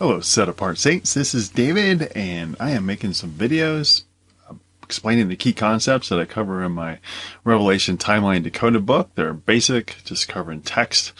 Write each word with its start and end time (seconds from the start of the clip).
Hello, 0.00 0.18
set 0.20 0.48
apart 0.48 0.78
saints. 0.78 1.12
This 1.12 1.34
is 1.34 1.50
David, 1.50 2.10
and 2.16 2.56
I 2.58 2.70
am 2.70 2.86
making 2.86 3.12
some 3.12 3.32
videos 3.32 4.04
uh, 4.48 4.54
explaining 4.82 5.28
the 5.28 5.36
key 5.36 5.52
concepts 5.52 6.08
that 6.08 6.18
I 6.18 6.24
cover 6.24 6.64
in 6.64 6.72
my 6.72 7.00
Revelation 7.44 7.98
Timeline 7.98 8.42
Decoded 8.42 8.86
book. 8.86 9.10
They're 9.14 9.34
basic, 9.34 9.96
just 10.06 10.26
covering 10.26 10.62
text. 10.62 11.12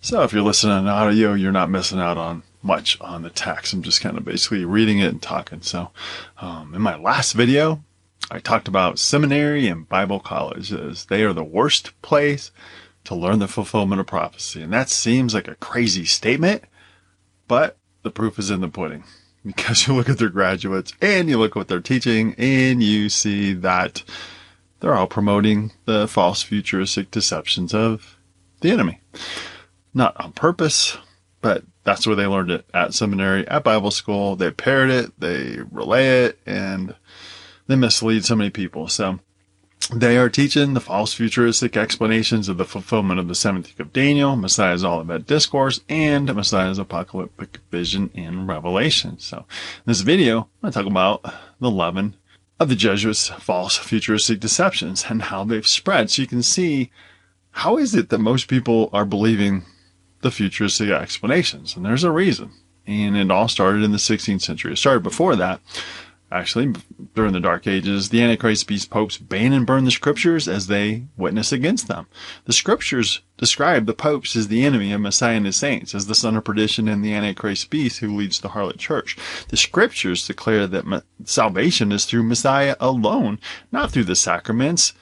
So 0.00 0.22
if 0.22 0.32
you're 0.32 0.40
listening 0.40 0.72
on 0.72 0.88
audio, 0.88 1.34
you're 1.34 1.52
not 1.52 1.68
missing 1.68 2.00
out 2.00 2.16
on 2.16 2.42
much 2.62 2.98
on 3.02 3.20
the 3.20 3.28
text. 3.28 3.74
I'm 3.74 3.82
just 3.82 4.00
kind 4.00 4.16
of 4.16 4.24
basically 4.24 4.64
reading 4.64 5.00
it 5.00 5.10
and 5.10 5.20
talking. 5.20 5.60
So 5.60 5.90
um, 6.40 6.74
in 6.74 6.80
my 6.80 6.96
last 6.96 7.34
video, 7.34 7.84
I 8.30 8.38
talked 8.38 8.66
about 8.66 8.98
seminary 8.98 9.68
and 9.68 9.86
Bible 9.86 10.20
colleges. 10.20 11.04
They 11.04 11.22
are 11.24 11.34
the 11.34 11.44
worst 11.44 11.92
place 12.00 12.50
to 13.04 13.14
learn 13.14 13.40
the 13.40 13.46
fulfillment 13.46 14.00
of 14.00 14.06
prophecy. 14.06 14.62
And 14.62 14.72
that 14.72 14.88
seems 14.88 15.34
like 15.34 15.48
a 15.48 15.56
crazy 15.56 16.06
statement, 16.06 16.64
but 17.46 17.76
the 18.02 18.10
proof 18.10 18.38
is 18.38 18.50
in 18.50 18.60
the 18.60 18.68
pudding 18.68 19.04
because 19.44 19.86
you 19.86 19.94
look 19.94 20.08
at 20.08 20.18
their 20.18 20.28
graduates 20.28 20.92
and 21.00 21.28
you 21.28 21.38
look 21.38 21.52
at 21.52 21.56
what 21.56 21.68
they're 21.68 21.80
teaching 21.80 22.34
and 22.38 22.82
you 22.82 23.08
see 23.08 23.52
that 23.52 24.02
they're 24.80 24.94
all 24.94 25.06
promoting 25.06 25.72
the 25.84 26.08
false 26.08 26.42
futuristic 26.42 27.10
deceptions 27.10 27.72
of 27.72 28.18
the 28.60 28.70
enemy. 28.70 29.00
Not 29.94 30.18
on 30.20 30.32
purpose, 30.32 30.98
but 31.40 31.64
that's 31.84 32.06
where 32.06 32.16
they 32.16 32.26
learned 32.26 32.50
it 32.50 32.66
at 32.72 32.94
seminary, 32.94 33.46
at 33.48 33.64
Bible 33.64 33.90
school. 33.90 34.36
They 34.36 34.50
parrot 34.50 34.90
it, 34.90 35.20
they 35.20 35.58
relay 35.70 36.24
it, 36.24 36.38
and 36.46 36.94
they 37.66 37.76
mislead 37.76 38.24
so 38.24 38.34
many 38.34 38.50
people. 38.50 38.88
So 38.88 39.20
they 39.88 40.16
are 40.16 40.28
teaching 40.28 40.74
the 40.74 40.80
false 40.80 41.14
futuristic 41.14 41.76
explanations 41.76 42.48
of 42.48 42.56
the 42.56 42.64
fulfillment 42.64 43.18
of 43.18 43.28
the 43.28 43.34
17th 43.34 43.80
of 43.80 43.92
Daniel, 43.92 44.36
Messiah's 44.36 44.84
Olivet 44.84 45.26
Discourse, 45.26 45.80
and 45.88 46.32
Messiah's 46.34 46.78
apocalyptic 46.78 47.58
vision 47.70 48.10
in 48.14 48.46
Revelation. 48.46 49.18
So, 49.18 49.38
in 49.38 49.44
this 49.86 50.02
video, 50.02 50.48
I'm 50.62 50.70
going 50.70 50.72
to 50.72 50.78
talk 50.78 50.90
about 50.90 51.34
the 51.60 51.70
leaven 51.70 52.16
of 52.60 52.68
the 52.68 52.76
Jesuits' 52.76 53.28
false 53.28 53.76
futuristic 53.76 54.40
deceptions 54.40 55.06
and 55.08 55.22
how 55.22 55.44
they've 55.44 55.66
spread. 55.66 56.10
So 56.10 56.22
you 56.22 56.28
can 56.28 56.42
see 56.42 56.90
how 57.50 57.76
is 57.76 57.94
it 57.94 58.08
that 58.10 58.18
most 58.18 58.48
people 58.48 58.88
are 58.92 59.04
believing 59.04 59.64
the 60.20 60.30
futuristic 60.30 60.90
explanations? 60.90 61.76
And 61.76 61.84
there's 61.84 62.04
a 62.04 62.10
reason. 62.10 62.52
And 62.86 63.16
it 63.16 63.30
all 63.30 63.48
started 63.48 63.82
in 63.82 63.92
the 63.92 63.98
16th 63.98 64.42
century. 64.42 64.72
It 64.72 64.76
started 64.76 65.02
before 65.02 65.36
that 65.36 65.60
actually, 66.32 66.74
during 67.14 67.32
the 67.32 67.40
Dark 67.40 67.66
Ages, 67.66 68.08
the 68.08 68.22
Antichrist 68.22 68.66
beast 68.66 68.90
popes 68.90 69.18
ban 69.18 69.52
and 69.52 69.66
burn 69.66 69.84
the 69.84 69.90
scriptures 69.90 70.48
as 70.48 70.66
they 70.66 71.04
witness 71.16 71.52
against 71.52 71.88
them. 71.88 72.06
The 72.46 72.52
scriptures 72.52 73.20
describe 73.36 73.86
the 73.86 73.94
popes 73.94 74.34
as 74.34 74.48
the 74.48 74.64
enemy 74.64 74.92
of 74.92 75.00
Messiah 75.00 75.36
and 75.36 75.46
his 75.46 75.56
saints, 75.56 75.94
as 75.94 76.06
the 76.06 76.14
son 76.14 76.36
of 76.36 76.44
perdition 76.44 76.88
and 76.88 77.04
the 77.04 77.12
Antichrist 77.12 77.70
beast 77.70 78.00
who 78.00 78.16
leads 78.16 78.40
the 78.40 78.50
harlot 78.50 78.78
church. 78.78 79.16
The 79.48 79.56
scriptures 79.56 80.26
declare 80.26 80.66
that 80.66 81.04
salvation 81.24 81.92
is 81.92 82.04
through 82.04 82.22
Messiah 82.24 82.76
alone, 82.80 83.38
not 83.70 83.90
through 83.90 84.04
the 84.04 84.16
sacraments, 84.16 84.94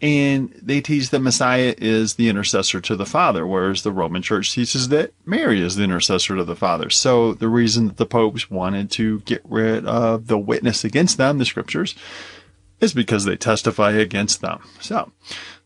and 0.00 0.50
they 0.62 0.80
teach 0.80 1.08
that 1.10 1.20
Messiah 1.20 1.74
is 1.78 2.14
the 2.14 2.28
intercessor 2.28 2.80
to 2.82 2.96
the 2.96 3.06
Father, 3.06 3.46
whereas 3.46 3.82
the 3.82 3.92
Roman 3.92 4.20
Church 4.20 4.52
teaches 4.52 4.88
that 4.88 5.12
Mary 5.24 5.62
is 5.62 5.76
the 5.76 5.84
intercessor 5.84 6.36
to 6.36 6.44
the 6.44 6.56
Father. 6.56 6.90
So 6.90 7.32
the 7.32 7.48
reason 7.48 7.86
that 7.86 7.96
the 7.96 8.06
popes 8.06 8.50
wanted 8.50 8.90
to 8.92 9.20
get 9.20 9.40
rid 9.44 9.86
of 9.86 10.26
the 10.26 10.38
witness 10.38 10.84
against 10.84 11.16
them, 11.16 11.38
the 11.38 11.46
scriptures, 11.46 11.94
is 12.78 12.92
because 12.92 13.24
they 13.24 13.36
testify 13.36 13.92
against 13.92 14.42
them. 14.42 14.62
So 14.80 15.12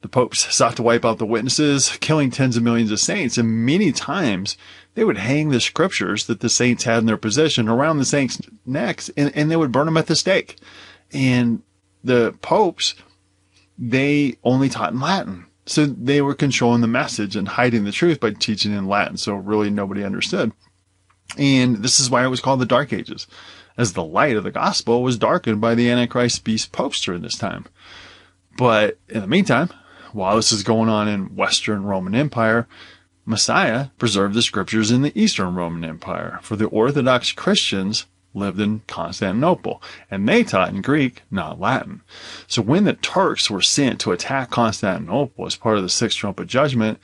the 0.00 0.08
popes 0.08 0.54
sought 0.54 0.76
to 0.76 0.82
wipe 0.84 1.04
out 1.04 1.18
the 1.18 1.26
witnesses, 1.26 1.96
killing 2.00 2.30
tens 2.30 2.56
of 2.56 2.62
millions 2.62 2.92
of 2.92 3.00
saints, 3.00 3.36
and 3.36 3.66
many 3.66 3.90
times 3.90 4.56
they 4.94 5.02
would 5.02 5.18
hang 5.18 5.48
the 5.48 5.60
scriptures 5.60 6.26
that 6.26 6.38
the 6.38 6.48
saints 6.48 6.84
had 6.84 6.98
in 6.98 7.06
their 7.06 7.16
possession 7.16 7.68
around 7.68 7.98
the 7.98 8.04
saints' 8.04 8.40
necks, 8.64 9.10
and, 9.16 9.32
and 9.34 9.50
they 9.50 9.56
would 9.56 9.72
burn 9.72 9.86
them 9.86 9.96
at 9.96 10.06
the 10.06 10.14
stake. 10.14 10.56
And 11.12 11.62
the 12.04 12.36
popes 12.42 12.94
they 13.80 14.36
only 14.44 14.68
taught 14.68 14.92
in 14.92 15.00
Latin. 15.00 15.46
So 15.64 15.86
they 15.86 16.20
were 16.20 16.34
controlling 16.34 16.82
the 16.82 16.86
message 16.86 17.34
and 17.34 17.48
hiding 17.48 17.84
the 17.84 17.92
truth 17.92 18.20
by 18.20 18.32
teaching 18.32 18.72
in 18.72 18.86
Latin. 18.86 19.16
So 19.16 19.34
really 19.34 19.70
nobody 19.70 20.04
understood. 20.04 20.52
And 21.38 21.76
this 21.76 21.98
is 21.98 22.10
why 22.10 22.24
it 22.24 22.28
was 22.28 22.40
called 22.40 22.60
the 22.60 22.66
Dark 22.66 22.92
Ages, 22.92 23.26
as 23.78 23.92
the 23.92 24.04
light 24.04 24.36
of 24.36 24.44
the 24.44 24.50
gospel 24.50 25.02
was 25.02 25.16
darkened 25.16 25.60
by 25.60 25.74
the 25.74 25.88
Antichrist 25.88 26.44
beast 26.44 26.72
popes 26.72 27.00
during 27.00 27.22
this 27.22 27.38
time. 27.38 27.66
But 28.58 28.98
in 29.08 29.20
the 29.20 29.26
meantime, 29.26 29.70
while 30.12 30.36
this 30.36 30.52
is 30.52 30.64
going 30.64 30.88
on 30.88 31.08
in 31.08 31.36
Western 31.36 31.84
Roman 31.84 32.14
Empire, 32.16 32.66
Messiah 33.24 33.88
preserved 33.96 34.34
the 34.34 34.42
scriptures 34.42 34.90
in 34.90 35.02
the 35.02 35.18
Eastern 35.18 35.54
Roman 35.54 35.84
Empire. 35.84 36.40
For 36.42 36.56
the 36.56 36.66
Orthodox 36.66 37.30
Christians, 37.30 38.06
lived 38.34 38.60
in 38.60 38.82
Constantinople, 38.86 39.82
and 40.10 40.28
they 40.28 40.44
taught 40.44 40.70
in 40.70 40.82
Greek, 40.82 41.22
not 41.30 41.60
Latin. 41.60 42.02
So 42.46 42.62
when 42.62 42.84
the 42.84 42.94
Turks 42.94 43.50
were 43.50 43.62
sent 43.62 44.00
to 44.00 44.12
attack 44.12 44.50
Constantinople 44.50 45.46
as 45.46 45.56
part 45.56 45.76
of 45.76 45.82
the 45.82 45.88
Sixth 45.88 46.18
Trumpet 46.18 46.46
Judgment, 46.46 46.98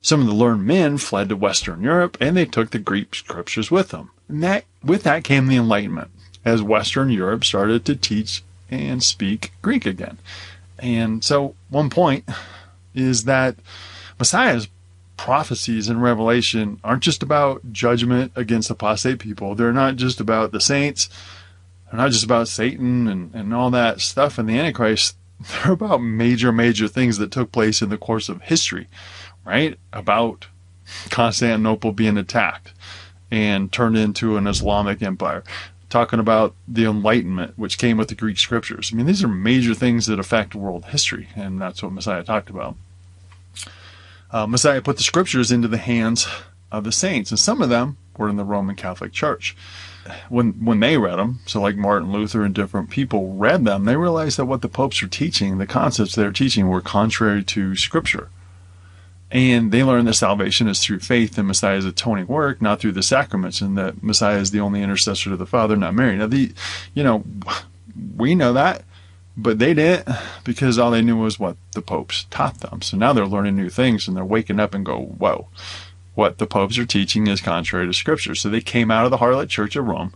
some 0.00 0.20
of 0.20 0.26
the 0.26 0.34
learned 0.34 0.66
men 0.66 0.98
fled 0.98 1.28
to 1.28 1.36
Western 1.36 1.82
Europe 1.82 2.16
and 2.20 2.36
they 2.36 2.44
took 2.44 2.70
the 2.70 2.78
Greek 2.78 3.14
scriptures 3.14 3.70
with 3.70 3.90
them. 3.90 4.10
And 4.28 4.42
that, 4.42 4.64
with 4.82 5.04
that 5.04 5.22
came 5.24 5.46
the 5.46 5.56
Enlightenment, 5.56 6.10
as 6.44 6.62
Western 6.62 7.10
Europe 7.10 7.44
started 7.44 7.84
to 7.84 7.94
teach 7.94 8.42
and 8.68 9.02
speak 9.02 9.52
Greek 9.62 9.86
again. 9.86 10.18
And 10.80 11.22
so 11.22 11.54
one 11.70 11.88
point 11.88 12.28
is 12.94 13.24
that 13.24 13.54
Messiah's 14.18 14.66
prophecies 15.22 15.88
in 15.88 16.00
Revelation 16.00 16.80
aren't 16.82 17.04
just 17.04 17.22
about 17.22 17.72
judgment 17.72 18.32
against 18.34 18.70
apostate 18.70 19.20
people. 19.20 19.54
They're 19.54 19.72
not 19.72 19.94
just 19.94 20.18
about 20.18 20.50
the 20.50 20.60
saints. 20.60 21.08
They're 21.86 22.00
not 22.00 22.10
just 22.10 22.24
about 22.24 22.48
Satan 22.48 23.06
and, 23.06 23.32
and 23.32 23.54
all 23.54 23.70
that 23.70 24.00
stuff 24.00 24.36
and 24.36 24.48
the 24.48 24.58
Antichrist. 24.58 25.14
They're 25.62 25.74
about 25.74 25.98
major, 25.98 26.50
major 26.50 26.88
things 26.88 27.18
that 27.18 27.30
took 27.30 27.52
place 27.52 27.82
in 27.82 27.88
the 27.88 27.98
course 27.98 28.28
of 28.28 28.42
history, 28.42 28.88
right? 29.44 29.78
About 29.92 30.48
Constantinople 31.10 31.92
being 31.92 32.18
attacked 32.18 32.72
and 33.30 33.70
turned 33.70 33.96
into 33.96 34.36
an 34.36 34.48
Islamic 34.48 35.02
empire. 35.02 35.44
Talking 35.88 36.18
about 36.18 36.56
the 36.66 36.84
Enlightenment, 36.84 37.56
which 37.56 37.78
came 37.78 37.96
with 37.96 38.08
the 38.08 38.16
Greek 38.16 38.40
scriptures. 38.40 38.90
I 38.92 38.96
mean, 38.96 39.06
these 39.06 39.22
are 39.22 39.28
major 39.28 39.74
things 39.74 40.06
that 40.06 40.18
affect 40.18 40.56
world 40.56 40.86
history, 40.86 41.28
and 41.36 41.60
that's 41.60 41.80
what 41.80 41.92
Messiah 41.92 42.24
talked 42.24 42.50
about 42.50 42.74
uh, 44.32 44.46
Messiah 44.46 44.80
put 44.80 44.96
the 44.96 45.02
scriptures 45.02 45.52
into 45.52 45.68
the 45.68 45.78
hands 45.78 46.26
of 46.70 46.84
the 46.84 46.92
saints, 46.92 47.30
and 47.30 47.38
some 47.38 47.62
of 47.62 47.68
them 47.68 47.98
were 48.16 48.28
in 48.28 48.36
the 48.36 48.44
Roman 48.44 48.76
Catholic 48.76 49.12
Church. 49.12 49.56
When 50.28 50.64
when 50.64 50.80
they 50.80 50.98
read 50.98 51.18
them, 51.18 51.40
so 51.46 51.60
like 51.60 51.76
Martin 51.76 52.10
Luther 52.10 52.42
and 52.42 52.54
different 52.54 52.90
people 52.90 53.34
read 53.34 53.64
them, 53.64 53.84
they 53.84 53.96
realized 53.96 54.36
that 54.36 54.46
what 54.46 54.60
the 54.60 54.68
popes 54.68 55.00
were 55.00 55.08
teaching, 55.08 55.58
the 55.58 55.66
concepts 55.66 56.14
they 56.14 56.24
were 56.24 56.32
teaching, 56.32 56.68
were 56.68 56.80
contrary 56.80 57.44
to 57.44 57.76
Scripture. 57.76 58.28
And 59.30 59.72
they 59.72 59.82
learned 59.82 60.08
that 60.08 60.14
salvation 60.14 60.68
is 60.68 60.80
through 60.80 60.98
faith 60.98 61.38
in 61.38 61.46
Messiah's 61.46 61.86
atoning 61.86 62.26
work, 62.26 62.60
not 62.60 62.80
through 62.80 62.92
the 62.92 63.02
sacraments, 63.02 63.62
and 63.62 63.78
that 63.78 64.02
Messiah 64.02 64.38
is 64.38 64.50
the 64.50 64.60
only 64.60 64.82
intercessor 64.82 65.30
to 65.30 65.36
the 65.36 65.46
Father, 65.46 65.74
not 65.74 65.94
Mary. 65.94 66.16
Now, 66.16 66.26
the, 66.26 66.52
you 66.92 67.02
know, 67.02 67.24
we 68.16 68.34
know 68.34 68.52
that, 68.52 68.82
but 69.36 69.58
they 69.58 69.74
didn't 69.74 70.08
because 70.44 70.78
all 70.78 70.90
they 70.90 71.02
knew 71.02 71.16
was 71.16 71.38
what 71.38 71.56
the 71.72 71.82
popes 71.82 72.26
taught 72.30 72.60
them. 72.60 72.82
So 72.82 72.96
now 72.96 73.12
they're 73.12 73.26
learning 73.26 73.56
new 73.56 73.70
things 73.70 74.06
and 74.06 74.16
they're 74.16 74.24
waking 74.24 74.60
up 74.60 74.74
and 74.74 74.84
go, 74.84 75.00
whoa, 75.00 75.48
what 76.14 76.38
the 76.38 76.46
popes 76.46 76.78
are 76.78 76.86
teaching 76.86 77.26
is 77.26 77.40
contrary 77.40 77.86
to 77.86 77.92
scripture. 77.92 78.34
So 78.34 78.48
they 78.48 78.60
came 78.60 78.90
out 78.90 79.04
of 79.04 79.10
the 79.10 79.18
harlot 79.18 79.48
church 79.48 79.76
of 79.76 79.86
Rome 79.86 80.14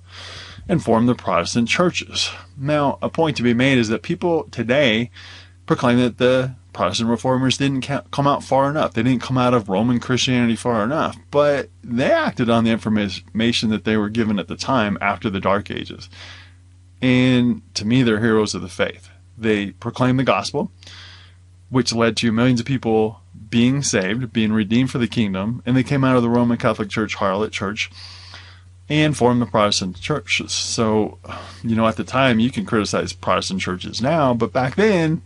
and 0.68 0.82
formed 0.82 1.08
the 1.08 1.14
Protestant 1.14 1.68
churches. 1.68 2.30
Now, 2.56 2.98
a 3.00 3.08
point 3.08 3.36
to 3.38 3.42
be 3.42 3.54
made 3.54 3.78
is 3.78 3.88
that 3.88 4.02
people 4.02 4.44
today 4.50 5.10
proclaim 5.64 5.98
that 5.98 6.18
the 6.18 6.54
Protestant 6.72 7.08
reformers 7.08 7.56
didn't 7.56 7.88
come 8.10 8.26
out 8.26 8.44
far 8.44 8.68
enough. 8.68 8.92
They 8.92 9.02
didn't 9.02 9.22
come 9.22 9.38
out 9.38 9.54
of 9.54 9.70
Roman 9.70 9.98
Christianity 9.98 10.56
far 10.56 10.84
enough, 10.84 11.16
but 11.30 11.70
they 11.82 12.12
acted 12.12 12.50
on 12.50 12.64
the 12.64 12.70
information 12.70 13.70
that 13.70 13.84
they 13.84 13.96
were 13.96 14.10
given 14.10 14.38
at 14.38 14.48
the 14.48 14.56
time 14.56 14.98
after 15.00 15.30
the 15.30 15.40
Dark 15.40 15.70
Ages. 15.70 16.10
And 17.06 17.62
to 17.74 17.84
me, 17.84 18.02
they're 18.02 18.18
heroes 18.18 18.56
of 18.56 18.62
the 18.62 18.68
faith. 18.68 19.10
They 19.38 19.70
proclaim 19.70 20.16
the 20.16 20.24
gospel, 20.24 20.72
which 21.70 21.92
led 21.94 22.16
to 22.16 22.32
millions 22.32 22.58
of 22.58 22.66
people 22.66 23.20
being 23.48 23.84
saved, 23.84 24.32
being 24.32 24.52
redeemed 24.52 24.90
for 24.90 24.98
the 24.98 25.06
kingdom, 25.06 25.62
and 25.64 25.76
they 25.76 25.84
came 25.84 26.02
out 26.02 26.16
of 26.16 26.24
the 26.24 26.28
Roman 26.28 26.58
Catholic 26.58 26.88
Church, 26.88 27.14
harlot 27.14 27.52
church, 27.52 27.92
and 28.88 29.16
formed 29.16 29.40
the 29.40 29.46
Protestant 29.46 30.00
churches. 30.00 30.50
So, 30.50 31.20
you 31.62 31.76
know, 31.76 31.86
at 31.86 31.94
the 31.94 32.02
time, 32.02 32.40
you 32.40 32.50
can 32.50 32.66
criticize 32.66 33.12
Protestant 33.12 33.60
churches 33.60 34.02
now, 34.02 34.34
but 34.34 34.52
back 34.52 34.74
then, 34.74 35.22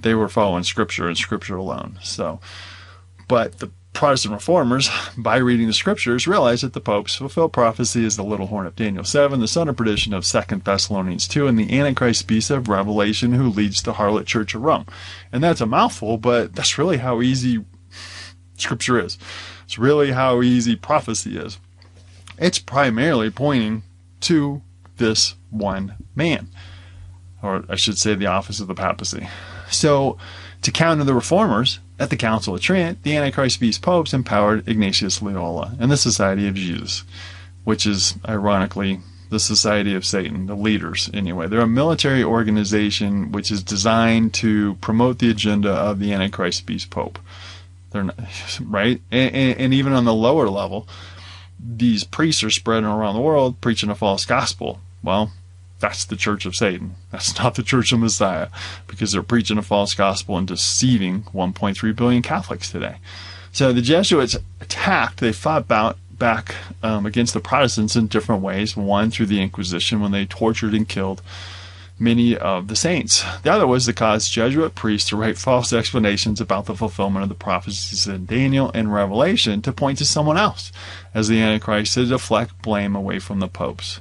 they 0.00 0.14
were 0.14 0.30
following 0.30 0.64
Scripture 0.64 1.08
and 1.08 1.18
Scripture 1.18 1.56
alone. 1.56 1.98
So, 2.02 2.40
but 3.28 3.58
the 3.58 3.70
Protestant 3.96 4.34
reformers, 4.34 4.90
by 5.16 5.38
reading 5.38 5.68
the 5.68 5.72
scriptures, 5.72 6.26
realized 6.26 6.62
that 6.62 6.74
the 6.74 6.82
popes 6.82 7.14
fulfill 7.14 7.48
prophecy 7.48 8.04
as 8.04 8.14
the 8.14 8.22
little 8.22 8.48
horn 8.48 8.66
of 8.66 8.76
Daniel 8.76 9.04
7, 9.04 9.40
the 9.40 9.48
son 9.48 9.70
of 9.70 9.76
perdition 9.78 10.12
of 10.12 10.26
2 10.26 10.56
Thessalonians 10.56 11.26
2, 11.26 11.46
and 11.46 11.58
the 11.58 11.78
Antichrist 11.78 12.26
beast 12.26 12.50
of 12.50 12.68
Revelation 12.68 13.32
who 13.32 13.48
leads 13.48 13.80
the 13.80 13.94
harlot 13.94 14.26
church 14.26 14.54
of 14.54 14.60
Rome. 14.60 14.84
And 15.32 15.42
that's 15.42 15.62
a 15.62 15.66
mouthful, 15.66 16.18
but 16.18 16.54
that's 16.54 16.76
really 16.76 16.98
how 16.98 17.22
easy 17.22 17.64
scripture 18.58 19.00
is. 19.00 19.16
It's 19.64 19.78
really 19.78 20.12
how 20.12 20.42
easy 20.42 20.76
prophecy 20.76 21.38
is. 21.38 21.58
It's 22.36 22.58
primarily 22.58 23.30
pointing 23.30 23.82
to 24.20 24.60
this 24.98 25.36
one 25.48 25.94
man, 26.14 26.50
or 27.42 27.64
I 27.70 27.76
should 27.76 27.96
say, 27.96 28.14
the 28.14 28.26
office 28.26 28.60
of 28.60 28.66
the 28.66 28.74
papacy. 28.74 29.26
So, 29.70 30.18
to 30.60 30.70
counter 30.70 31.04
the 31.04 31.14
reformers, 31.14 31.78
at 31.98 32.10
the 32.10 32.16
Council 32.16 32.54
of 32.54 32.60
Trent, 32.60 33.02
the 33.02 33.16
Antichrist 33.16 33.60
beast 33.60 33.82
popes 33.82 34.12
empowered 34.12 34.68
Ignatius 34.68 35.22
Loyola 35.22 35.76
and 35.78 35.90
the 35.90 35.96
Society 35.96 36.46
of 36.46 36.54
Jesus, 36.54 37.04
which 37.64 37.86
is 37.86 38.14
ironically 38.28 39.00
the 39.30 39.40
Society 39.40 39.94
of 39.94 40.04
Satan, 40.04 40.46
the 40.46 40.54
leaders 40.54 41.10
anyway. 41.12 41.48
They're 41.48 41.60
a 41.60 41.66
military 41.66 42.22
organization 42.22 43.32
which 43.32 43.50
is 43.50 43.62
designed 43.62 44.34
to 44.34 44.74
promote 44.76 45.18
the 45.18 45.30
agenda 45.30 45.70
of 45.70 45.98
the 45.98 46.12
Antichrist 46.12 46.66
beast 46.66 46.90
pope. 46.90 47.18
They're 47.90 48.04
not, 48.04 48.18
right, 48.60 49.00
and, 49.10 49.34
and, 49.34 49.60
and 49.60 49.74
even 49.74 49.92
on 49.92 50.04
the 50.04 50.14
lower 50.14 50.48
level, 50.48 50.86
these 51.58 52.04
priests 52.04 52.44
are 52.44 52.50
spreading 52.50 52.88
around 52.88 53.14
the 53.14 53.20
world 53.20 53.60
preaching 53.60 53.90
a 53.90 53.94
false 53.94 54.24
gospel. 54.24 54.80
Well, 55.02 55.32
that's 55.78 56.04
the 56.04 56.16
church 56.16 56.46
of 56.46 56.56
Satan. 56.56 56.96
That's 57.12 57.38
not 57.38 57.54
the 57.54 57.62
church 57.62 57.92
of 57.92 58.00
Messiah 58.00 58.48
because 58.86 59.12
they're 59.12 59.22
preaching 59.22 59.58
a 59.58 59.62
false 59.62 59.94
gospel 59.94 60.38
and 60.38 60.46
deceiving 60.46 61.22
1.3 61.34 61.96
billion 61.96 62.22
Catholics 62.22 62.70
today. 62.70 62.96
So 63.52 63.72
the 63.72 63.82
Jesuits 63.82 64.36
attacked, 64.60 65.20
they 65.20 65.32
fought 65.32 65.68
back, 65.68 65.96
back 66.10 66.54
um, 66.82 67.06
against 67.06 67.34
the 67.34 67.40
Protestants 67.40 67.96
in 67.96 68.06
different 68.06 68.42
ways. 68.42 68.76
One, 68.76 69.10
through 69.10 69.26
the 69.26 69.40
Inquisition 69.40 70.00
when 70.00 70.12
they 70.12 70.26
tortured 70.26 70.74
and 70.74 70.88
killed 70.88 71.22
many 71.98 72.36
of 72.36 72.68
the 72.68 72.76
saints. 72.76 73.24
The 73.42 73.50
other 73.50 73.66
was 73.66 73.86
to 73.86 73.92
cause 73.94 74.28
Jesuit 74.28 74.74
priests 74.74 75.08
to 75.08 75.16
write 75.16 75.38
false 75.38 75.72
explanations 75.72 76.40
about 76.42 76.66
the 76.66 76.74
fulfillment 76.74 77.22
of 77.22 77.30
the 77.30 77.34
prophecies 77.34 78.06
in 78.06 78.26
Daniel 78.26 78.70
and 78.74 78.92
Revelation 78.92 79.62
to 79.62 79.72
point 79.72 79.98
to 79.98 80.04
someone 80.04 80.36
else 80.36 80.72
as 81.14 81.28
the 81.28 81.40
Antichrist 81.40 81.94
to 81.94 82.04
deflect 82.04 82.60
blame 82.60 82.94
away 82.94 83.18
from 83.18 83.40
the 83.40 83.48
popes 83.48 84.00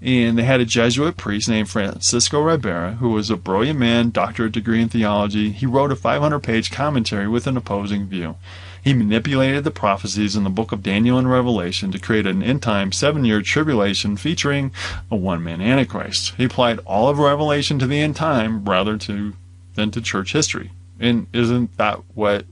and 0.00 0.36
they 0.36 0.42
had 0.42 0.60
a 0.60 0.66
Jesuit 0.66 1.16
priest 1.16 1.48
named 1.48 1.70
Francisco 1.70 2.40
Ribera, 2.40 2.94
who 2.94 3.10
was 3.10 3.30
a 3.30 3.36
brilliant 3.36 3.78
man, 3.78 4.10
doctorate 4.10 4.52
degree 4.52 4.82
in 4.82 4.88
theology. 4.88 5.50
He 5.50 5.66
wrote 5.66 5.90
a 5.90 5.96
500 5.96 6.40
page 6.40 6.70
commentary 6.70 7.26
with 7.26 7.46
an 7.46 7.56
opposing 7.56 8.06
view. 8.06 8.36
He 8.82 8.94
manipulated 8.94 9.64
the 9.64 9.72
prophecies 9.72 10.36
in 10.36 10.44
the 10.44 10.50
book 10.50 10.70
of 10.70 10.82
Daniel 10.82 11.18
and 11.18 11.28
Revelation 11.28 11.90
to 11.90 11.98
create 11.98 12.26
an 12.26 12.40
end 12.40 12.62
time 12.62 12.92
seven 12.92 13.24
year 13.24 13.42
tribulation 13.42 14.16
featuring 14.16 14.70
a 15.10 15.16
one 15.16 15.42
man 15.42 15.60
Antichrist. 15.60 16.34
He 16.36 16.44
applied 16.44 16.78
all 16.80 17.08
of 17.08 17.18
Revelation 17.18 17.80
to 17.80 17.86
the 17.86 17.98
end 17.98 18.14
time 18.14 18.64
rather 18.64 18.96
to 18.98 19.32
than 19.74 19.90
to 19.90 20.00
church 20.00 20.32
history. 20.32 20.70
And 21.00 21.26
isn't 21.32 21.76
that 21.78 22.00
what 22.14 22.46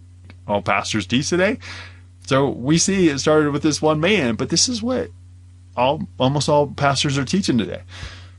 all 0.49 0.61
pastors 0.61 1.07
teach 1.07 1.29
today? 1.29 1.59
So 2.27 2.49
we 2.49 2.79
see 2.79 3.11
it 3.11 3.19
started 3.19 3.53
with 3.53 3.63
this 3.63 3.81
one 3.81 4.01
man, 4.01 4.35
but 4.35 4.49
this 4.49 4.69
is 4.69 4.83
what 4.83 5.11
all 5.77 6.09
almost 6.19 6.49
all 6.49 6.69
pastors 6.69 7.19
are 7.19 7.25
teaching 7.25 7.59
today. 7.59 7.83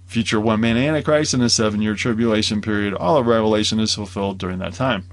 Future 0.06 0.40
one 0.40 0.62
man 0.62 0.78
Antichrist 0.78 1.34
in 1.34 1.42
a 1.42 1.50
seven 1.50 1.82
year 1.82 1.96
tribulation 1.96 2.62
period, 2.62 2.94
all 2.94 3.18
of 3.18 3.28
Revelation 3.28 3.80
is 3.80 3.94
fulfilled 3.94 4.38
during 4.38 4.60
that 4.60 4.74
time. 4.74 5.06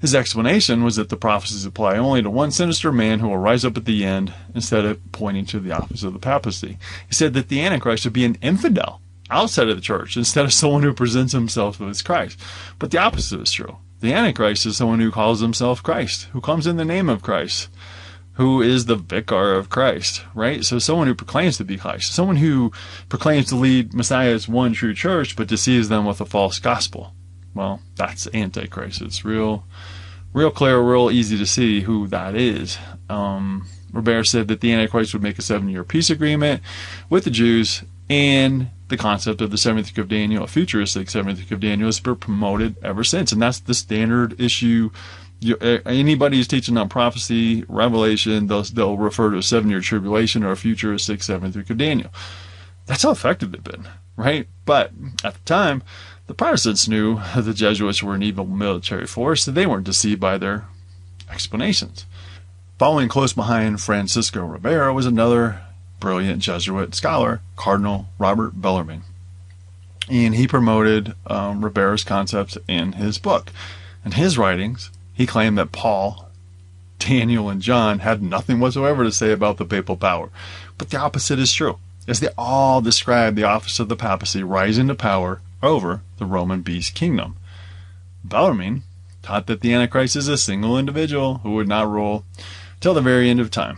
His 0.00 0.14
explanation 0.14 0.82
was 0.82 0.96
that 0.96 1.10
the 1.10 1.16
prophecies 1.16 1.66
apply 1.66 1.98
only 1.98 2.22
to 2.22 2.30
one 2.30 2.52
sinister 2.52 2.90
man 2.90 3.18
who 3.18 3.28
will 3.28 3.36
rise 3.36 3.66
up 3.66 3.76
at 3.76 3.84
the 3.84 4.04
end 4.04 4.32
instead 4.54 4.86
of 4.86 5.12
pointing 5.12 5.44
to 5.46 5.60
the 5.60 5.72
office 5.72 6.02
of 6.02 6.14
the 6.14 6.18
papacy. 6.18 6.78
He 7.06 7.14
said 7.14 7.34
that 7.34 7.48
the 7.48 7.60
Antichrist 7.60 8.04
would 8.04 8.14
be 8.14 8.24
an 8.24 8.38
infidel 8.40 9.02
outside 9.28 9.68
of 9.68 9.76
the 9.76 9.82
church 9.82 10.16
instead 10.16 10.46
of 10.46 10.52
someone 10.54 10.82
who 10.82 10.94
presents 10.94 11.34
himself 11.34 11.80
as 11.82 12.00
Christ. 12.00 12.40
But 12.78 12.90
the 12.92 12.98
opposite 12.98 13.40
is 13.40 13.52
true. 13.52 13.76
The 14.00 14.14
Antichrist 14.14 14.64
is 14.64 14.78
someone 14.78 15.00
who 15.00 15.10
calls 15.10 15.40
himself 15.40 15.82
Christ, 15.82 16.28
who 16.32 16.40
comes 16.40 16.66
in 16.66 16.78
the 16.78 16.84
name 16.86 17.10
of 17.10 17.20
Christ 17.20 17.68
who 18.40 18.62
is 18.62 18.86
the 18.86 18.96
vicar 18.96 19.52
of 19.52 19.68
Christ, 19.68 20.24
right? 20.34 20.64
So 20.64 20.78
someone 20.78 21.06
who 21.06 21.14
proclaims 21.14 21.58
to 21.58 21.64
be 21.64 21.76
Christ, 21.76 22.14
someone 22.14 22.36
who 22.36 22.72
proclaims 23.10 23.48
to 23.48 23.54
lead 23.56 23.92
Messiah's 23.92 24.48
one 24.48 24.72
true 24.72 24.94
church, 24.94 25.36
but 25.36 25.46
deceives 25.46 25.90
them 25.90 26.06
with 26.06 26.22
a 26.22 26.24
false 26.24 26.58
gospel. 26.58 27.12
Well, 27.54 27.82
that's 27.96 28.26
Antichrist. 28.32 29.02
It's 29.02 29.26
real, 29.26 29.64
real 30.32 30.50
clear, 30.50 30.80
real 30.80 31.10
easy 31.10 31.36
to 31.36 31.44
see 31.44 31.82
who 31.82 32.06
that 32.06 32.34
is. 32.34 32.78
Um, 33.10 33.68
Ribera 33.92 34.24
said 34.24 34.48
that 34.48 34.62
the 34.62 34.72
Antichrist 34.72 35.12
would 35.12 35.22
make 35.22 35.38
a 35.38 35.42
seven-year 35.42 35.84
peace 35.84 36.08
agreement 36.08 36.62
with 37.10 37.24
the 37.24 37.30
Jews, 37.30 37.84
and 38.08 38.70
the 38.88 38.96
concept 38.96 39.42
of 39.42 39.50
the 39.50 39.58
seventh 39.58 39.88
book 39.88 40.04
of 40.04 40.08
Daniel, 40.08 40.44
a 40.44 40.48
futuristic 40.48 41.10
seventh 41.10 41.40
book 41.40 41.50
of 41.50 41.60
Daniel, 41.60 41.88
has 41.88 42.00
been 42.00 42.16
promoted 42.16 42.76
ever 42.82 43.04
since, 43.04 43.32
and 43.32 43.42
that's 43.42 43.60
the 43.60 43.74
standard 43.74 44.40
issue 44.40 44.90
you, 45.40 45.56
anybody 45.56 46.36
who's 46.36 46.48
teaching 46.48 46.76
on 46.76 46.88
prophecy, 46.88 47.64
revelation, 47.68 48.46
they'll, 48.46 48.62
they'll 48.62 48.96
refer 48.96 49.30
to 49.30 49.38
a 49.38 49.42
seven 49.42 49.70
year 49.70 49.80
tribulation 49.80 50.44
or 50.44 50.52
a 50.52 50.56
future 50.56 50.80
futuristic 50.80 51.22
seventh 51.22 51.56
week 51.56 51.70
of 51.70 51.78
Daniel. 51.78 52.10
That's 52.86 53.02
how 53.02 53.10
effective 53.10 53.52
they've 53.52 53.62
been, 53.62 53.88
right? 54.16 54.46
But 54.64 54.92
at 55.24 55.34
the 55.34 55.40
time, 55.44 55.82
the 56.26 56.34
Protestants 56.34 56.88
knew 56.88 57.20
the 57.36 57.54
Jesuits 57.54 58.02
were 58.02 58.14
an 58.14 58.22
evil 58.22 58.46
military 58.46 59.06
force, 59.06 59.44
so 59.44 59.50
they 59.50 59.66
weren't 59.66 59.84
deceived 59.84 60.20
by 60.20 60.38
their 60.38 60.66
explanations. 61.30 62.06
Following 62.78 63.08
close 63.08 63.32
behind 63.32 63.80
Francisco 63.80 64.44
Ribera 64.44 64.94
was 64.94 65.06
another 65.06 65.60
brilliant 65.98 66.42
Jesuit 66.42 66.94
scholar, 66.94 67.40
Cardinal 67.56 68.06
Robert 68.18 68.60
Bellarmine. 68.60 69.02
And 70.08 70.34
he 70.34 70.48
promoted 70.48 71.14
um, 71.26 71.64
Ribera's 71.64 72.04
concepts 72.04 72.56
in 72.66 72.92
his 72.92 73.18
book. 73.18 73.52
And 74.04 74.14
his 74.14 74.38
writings, 74.38 74.90
he 75.20 75.26
claimed 75.26 75.58
that 75.58 75.70
Paul, 75.70 76.30
Daniel, 76.98 77.50
and 77.50 77.60
John 77.60 77.98
had 77.98 78.22
nothing 78.22 78.58
whatsoever 78.58 79.04
to 79.04 79.12
say 79.12 79.32
about 79.32 79.58
the 79.58 79.66
papal 79.66 79.98
power. 79.98 80.30
But 80.78 80.88
the 80.88 80.96
opposite 80.96 81.38
is 81.38 81.52
true, 81.52 81.78
as 82.08 82.20
they 82.20 82.30
all 82.38 82.80
describe 82.80 83.34
the 83.34 83.44
office 83.44 83.78
of 83.78 83.90
the 83.90 83.96
papacy 83.96 84.42
rising 84.42 84.88
to 84.88 84.94
power 84.94 85.42
over 85.62 86.00
the 86.16 86.24
Roman 86.24 86.62
beast 86.62 86.94
kingdom. 86.94 87.36
Bellarmine 88.24 88.82
taught 89.22 89.46
that 89.46 89.60
the 89.60 89.74
Antichrist 89.74 90.16
is 90.16 90.26
a 90.26 90.38
single 90.38 90.78
individual 90.78 91.40
who 91.42 91.50
would 91.50 91.68
not 91.68 91.90
rule 91.90 92.24
till 92.80 92.94
the 92.94 93.02
very 93.02 93.28
end 93.28 93.40
of 93.40 93.50
time. 93.50 93.76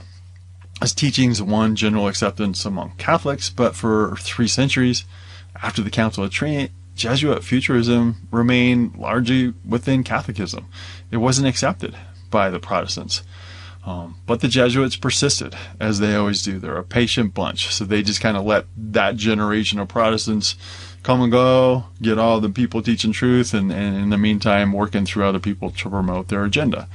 His 0.80 0.94
teachings 0.94 1.42
won 1.42 1.74
general 1.74 2.06
acceptance 2.06 2.64
among 2.64 2.92
Catholics, 2.98 3.50
but 3.50 3.74
for 3.74 4.14
three 4.20 4.46
centuries 4.46 5.04
after 5.60 5.82
the 5.82 5.90
Council 5.90 6.22
of 6.22 6.30
Trent, 6.30 6.70
Jesuit 6.94 7.42
futurism 7.42 8.28
remained 8.30 8.96
largely 8.96 9.54
within 9.66 10.04
Catholicism. 10.04 10.66
It 11.10 11.18
wasn't 11.18 11.48
accepted 11.48 11.96
by 12.30 12.50
the 12.50 12.58
Protestants. 12.58 13.22
Um, 13.84 14.16
but 14.26 14.40
the 14.40 14.48
Jesuits 14.48 14.96
persisted, 14.96 15.56
as 15.80 15.98
they 15.98 16.14
always 16.14 16.42
do. 16.42 16.58
They're 16.58 16.76
a 16.76 16.84
patient 16.84 17.34
bunch. 17.34 17.74
So 17.74 17.84
they 17.84 18.02
just 18.02 18.20
kind 18.20 18.36
of 18.36 18.44
let 18.44 18.66
that 18.76 19.16
generation 19.16 19.80
of 19.80 19.88
Protestants 19.88 20.54
come 21.02 21.20
and 21.20 21.32
go, 21.32 21.86
get 22.00 22.18
all 22.18 22.40
the 22.40 22.48
people 22.48 22.80
teaching 22.80 23.12
truth, 23.12 23.52
and, 23.52 23.72
and 23.72 23.96
in 23.96 24.10
the 24.10 24.18
meantime, 24.18 24.72
working 24.72 25.04
through 25.04 25.24
other 25.24 25.40
people 25.40 25.70
to 25.70 25.90
promote 25.90 26.28
their 26.28 26.44
agenda. 26.44 26.88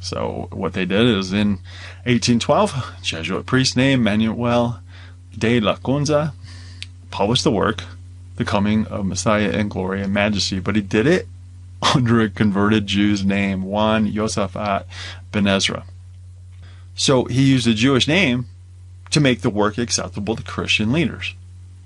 So 0.00 0.48
what 0.50 0.72
they 0.72 0.86
did 0.86 1.06
is 1.06 1.32
in 1.32 1.60
1812, 2.04 2.94
Jesuit 3.02 3.46
priest 3.46 3.76
named 3.76 4.02
Manuel 4.02 4.80
de 5.36 5.60
Lacunza 5.60 6.32
published 7.10 7.44
the 7.44 7.52
work 7.52 7.84
the 8.36 8.44
coming 8.44 8.86
of 8.86 9.06
Messiah 9.06 9.50
in 9.50 9.68
glory 9.68 10.02
and 10.02 10.12
majesty, 10.12 10.60
but 10.60 10.76
he 10.76 10.82
did 10.82 11.06
it 11.06 11.26
under 11.94 12.20
a 12.20 12.30
converted 12.30 12.86
Jew's 12.86 13.24
name, 13.24 13.64
Juan 13.64 14.10
Josaphat 14.10 14.84
ben 15.30 15.46
Ezra. 15.46 15.84
So 16.94 17.24
he 17.24 17.42
used 17.42 17.66
a 17.66 17.74
Jewish 17.74 18.06
name 18.06 18.46
to 19.10 19.20
make 19.20 19.40
the 19.40 19.50
work 19.50 19.78
acceptable 19.78 20.36
to 20.36 20.42
Christian 20.42 20.92
leaders, 20.92 21.34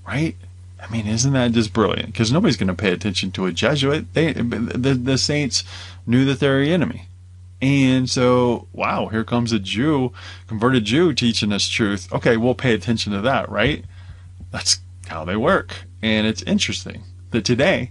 right? 0.06 0.36
I 0.80 0.90
mean, 0.90 1.06
isn't 1.06 1.32
that 1.32 1.52
just 1.52 1.72
brilliant? 1.72 2.12
Because 2.12 2.30
nobody's 2.30 2.56
going 2.56 2.68
to 2.68 2.74
pay 2.74 2.92
attention 2.92 3.32
to 3.32 3.46
a 3.46 3.52
Jesuit. 3.52 4.12
They, 4.14 4.32
the, 4.32 4.94
the 4.94 5.18
saints 5.18 5.64
knew 6.06 6.24
that 6.26 6.38
they're 6.38 6.64
the 6.64 6.72
enemy. 6.72 7.08
And 7.62 8.08
so, 8.08 8.68
wow, 8.72 9.06
here 9.06 9.24
comes 9.24 9.52
a 9.52 9.58
Jew, 9.58 10.12
converted 10.46 10.84
Jew 10.84 11.14
teaching 11.14 11.52
us 11.52 11.66
truth. 11.66 12.12
Okay, 12.12 12.36
we'll 12.36 12.54
pay 12.54 12.74
attention 12.74 13.12
to 13.12 13.22
that, 13.22 13.48
right? 13.48 13.84
That's 14.50 14.80
how 15.08 15.24
they 15.24 15.36
work. 15.36 15.84
And 16.02 16.26
it's 16.26 16.42
interesting 16.42 17.02
that 17.30 17.44
today 17.44 17.90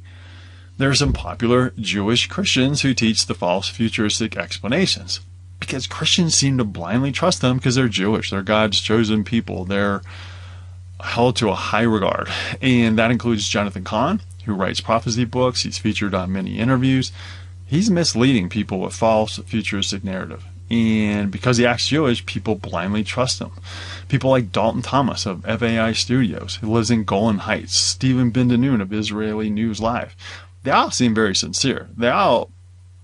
there 0.77 0.89
are 0.89 0.95
some 0.95 1.13
popular 1.13 1.73
Jewish 1.79 2.27
Christians 2.27 2.81
who 2.81 2.93
teach 2.93 3.25
the 3.25 3.33
false 3.33 3.69
futuristic 3.69 4.37
explanations 4.37 5.21
because 5.59 5.87
Christians 5.87 6.35
seem 6.35 6.57
to 6.57 6.63
blindly 6.63 7.11
trust 7.11 7.41
them 7.41 7.57
because 7.57 7.75
they're 7.75 7.87
Jewish. 7.87 8.29
They're 8.29 8.41
God's 8.41 8.81
chosen 8.81 9.23
people. 9.23 9.65
They're 9.65 10.01
held 10.99 11.35
to 11.37 11.49
a 11.49 11.55
high 11.55 11.83
regard. 11.83 12.29
And 12.61 12.97
that 12.97 13.11
includes 13.11 13.47
Jonathan 13.47 13.83
Cahn, 13.83 14.21
who 14.45 14.53
writes 14.53 14.81
prophecy 14.81 15.25
books. 15.25 15.63
He's 15.63 15.77
featured 15.77 16.13
on 16.13 16.33
many 16.33 16.59
interviews. 16.59 17.11
He's 17.65 17.89
misleading 17.89 18.49
people 18.49 18.79
with 18.79 18.93
false 18.93 19.37
futuristic 19.39 20.03
narrative. 20.03 20.45
And 20.69 21.31
because 21.31 21.57
he 21.57 21.65
acts 21.65 21.87
Jewish, 21.87 22.25
people 22.25 22.55
blindly 22.55 23.03
trust 23.03 23.39
him. 23.39 23.51
People 24.07 24.31
like 24.31 24.51
Dalton 24.51 24.81
Thomas 24.81 25.25
of 25.25 25.43
FAI 25.43 25.93
Studios, 25.93 26.55
who 26.55 26.71
lives 26.71 26.89
in 26.89 27.03
Golan 27.03 27.39
Heights, 27.39 27.75
Stephen 27.75 28.31
Ben-Danon 28.31 28.81
of 28.81 28.91
Israeli 28.91 29.49
News 29.49 29.79
Live. 29.79 30.15
They 30.63 30.71
all 30.71 30.89
seem 30.89 31.13
very 31.13 31.35
sincere. 31.35 31.89
They 31.95 32.09
all 32.09 32.49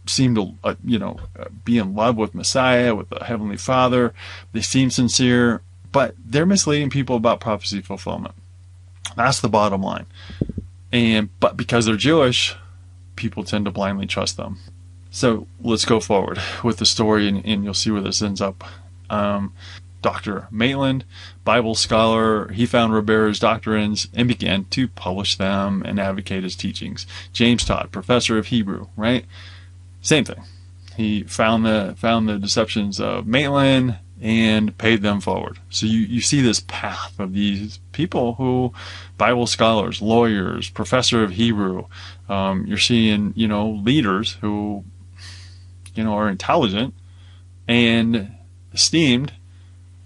seem 0.08 0.34
to, 0.36 0.56
uh, 0.64 0.76
you 0.84 0.98
know, 0.98 1.20
uh, 1.40 1.46
be 1.64 1.78
in 1.78 1.94
love 1.94 2.18
with 2.18 2.34
Messiah, 2.34 2.96
with 2.96 3.10
the 3.10 3.24
Heavenly 3.24 3.58
Father. 3.58 4.14
They 4.54 4.62
seem 4.62 4.90
sincere, 4.90 5.62
but 5.92 6.16
they're 6.18 6.48
misleading 6.48 6.90
people 6.90 7.16
about 7.16 7.40
prophecy 7.40 7.82
fulfillment. 7.82 8.34
That's 9.16 9.40
the 9.40 9.50
bottom 9.50 9.84
line. 9.84 10.08
And 10.92 11.30
but 11.40 11.56
because 11.56 11.86
they're 11.86 11.96
Jewish, 11.96 12.56
people 13.16 13.44
tend 13.44 13.66
to 13.66 13.72
blindly 13.72 14.08
trust 14.08 14.38
them. 14.38 14.58
So 15.12 15.46
let's 15.62 15.86
go 15.86 16.00
forward 16.00 16.40
with 16.64 16.78
the 16.78 16.86
story, 16.86 17.28
and, 17.28 17.46
and 17.46 17.64
you'll 17.64 17.74
see 17.74 17.92
where 17.92 18.02
this 18.02 18.22
ends 18.22 18.42
up. 18.42 18.64
Um, 19.10 19.54
Dr. 20.02 20.48
Maitland, 20.50 21.06
Bible 21.44 21.76
scholar, 21.76 22.48
he 22.48 22.66
found 22.66 22.94
Ribera's 22.94 23.40
doctrines 23.40 24.08
and 24.16 24.28
began 24.28 24.66
to 24.72 24.88
publish 24.88 25.36
them 25.36 25.84
and 25.86 26.00
advocate 26.00 26.44
his 26.44 26.56
teachings. 26.56 27.06
James 27.34 27.64
Todd, 27.64 27.92
professor 27.92 28.38
of 28.38 28.48
Hebrew, 28.48 28.88
right? 28.96 29.26
Same 30.02 30.24
thing. 30.24 30.44
He 30.96 31.24
found 31.24 31.66
the 31.66 31.96
found 31.98 32.28
the 32.28 32.40
deceptions 32.40 33.00
of 33.00 33.28
Maitland 33.28 33.98
and 34.22 34.78
paid 34.78 35.02
them 35.02 35.20
forward. 35.20 35.60
So 35.70 35.86
you, 35.86 36.00
you 36.00 36.22
see 36.22 36.42
this 36.42 36.60
path 36.68 37.20
of 37.20 37.34
these 37.34 37.80
people 37.92 38.36
who, 38.36 38.72
Bible 39.18 39.48
scholars, 39.48 40.02
lawyers, 40.02 40.70
professor 40.70 41.24
of 41.24 41.32
Hebrew. 41.32 41.86
Um, 42.30 42.66
you're 42.68 42.78
seeing 42.78 43.34
you 43.36 43.48
know 43.48 43.70
leaders 43.70 44.34
who, 44.42 44.84
you 45.94 46.04
know, 46.04 46.14
are 46.14 46.30
intelligent 46.30 46.94
and 47.68 48.36
esteemed, 48.74 49.34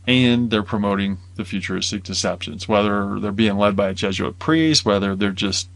and 0.08 0.50
they're 0.52 0.64
promoting 0.64 1.18
the 1.36 1.46
futuristic 1.46 2.04
deceptions. 2.04 2.68
Whether 2.68 3.20
they're 3.20 3.32
being 3.32 3.58
led 3.58 3.76
by 3.76 3.90
a 3.90 3.94
Jesuit 3.94 4.40
priest, 4.40 4.86
whether 4.86 5.16
they're 5.16 5.32
just 5.32 5.70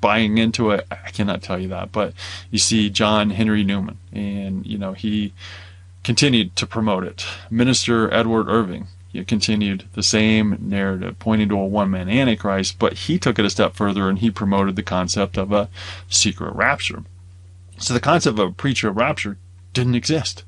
buying 0.00 0.38
into 0.38 0.70
it. 0.70 0.86
I 0.90 1.10
cannot 1.10 1.42
tell 1.42 1.58
you 1.58 1.68
that, 1.68 1.92
but 1.92 2.12
you 2.50 2.58
see 2.58 2.90
John 2.90 3.30
Henry 3.30 3.62
Newman, 3.62 3.98
and 4.12 4.66
you 4.66 4.76
know 4.76 4.92
he 4.92 5.32
continued 6.02 6.56
to 6.56 6.66
promote 6.66 7.04
it. 7.04 7.24
Minister 7.50 8.12
Edward 8.12 8.48
Irving 8.48 8.88
continued 9.26 9.84
the 9.94 10.02
same 10.02 10.56
narrative, 10.60 11.18
pointing 11.18 11.48
to 11.48 11.58
a 11.58 11.66
one-man 11.66 12.08
antichrist, 12.08 12.78
but 12.78 12.92
he 12.92 13.18
took 13.18 13.38
it 13.38 13.44
a 13.44 13.50
step 13.50 13.74
further 13.74 14.08
and 14.08 14.20
he 14.20 14.30
promoted 14.30 14.76
the 14.76 14.82
concept 14.82 15.36
of 15.36 15.52
a 15.52 15.68
secret 16.08 16.54
rapture. 16.54 17.02
So 17.78 17.94
the 17.94 18.00
concept 18.00 18.38
of 18.38 18.48
a 18.48 18.52
pre-trib 18.52 18.96
rapture 18.96 19.38
didn't 19.72 19.94
exist 19.94 20.44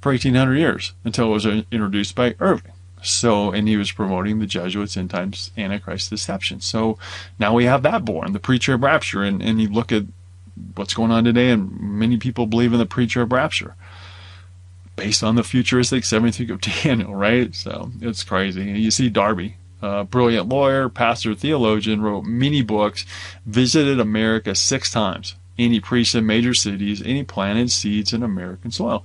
for 0.00 0.10
1800 0.10 0.56
years 0.56 0.92
until 1.04 1.28
it 1.28 1.32
was 1.32 1.46
introduced 1.46 2.14
by 2.14 2.34
Irving. 2.40 2.72
So, 3.02 3.50
and 3.50 3.66
he 3.66 3.76
was 3.76 3.90
promoting 3.90 4.38
the 4.38 4.46
Jesuits' 4.46 4.96
end 4.96 5.10
times 5.10 5.50
Antichrist 5.56 6.10
deception. 6.10 6.60
So 6.60 6.98
now 7.38 7.52
we 7.52 7.64
have 7.64 7.82
that 7.82 8.04
born, 8.04 8.32
the 8.32 8.38
pre-trib 8.38 8.82
rapture. 8.82 9.22
And, 9.22 9.42
and 9.42 9.60
you 9.60 9.68
look 9.68 9.90
at 9.90 10.04
what's 10.74 10.94
going 10.94 11.10
on 11.10 11.24
today, 11.24 11.50
and 11.50 11.78
many 11.80 12.16
people 12.16 12.46
believe 12.46 12.72
in 12.72 12.78
the 12.78 12.86
pre-trib 12.86 13.32
rapture 13.32 13.74
based 14.94 15.22
on 15.22 15.34
the 15.34 15.42
futuristic 15.42 16.04
70th 16.04 16.38
week 16.38 16.50
of 16.50 16.60
Daniel, 16.82 17.14
right? 17.14 17.54
So 17.54 17.90
it's 18.00 18.22
crazy. 18.22 18.64
You 18.64 18.90
see 18.90 19.08
Darby, 19.08 19.56
a 19.80 20.04
brilliant 20.04 20.48
lawyer, 20.48 20.88
pastor, 20.88 21.34
theologian, 21.34 22.02
wrote 22.02 22.24
many 22.24 22.62
books, 22.62 23.04
visited 23.44 23.98
America 23.98 24.54
six 24.54 24.92
times, 24.92 25.34
he 25.56 25.80
preached 25.80 26.14
in 26.14 26.26
major 26.26 26.54
cities, 26.54 27.02
any 27.02 27.24
planted 27.24 27.70
seeds 27.70 28.12
in 28.12 28.22
American 28.22 28.70
soil. 28.70 29.04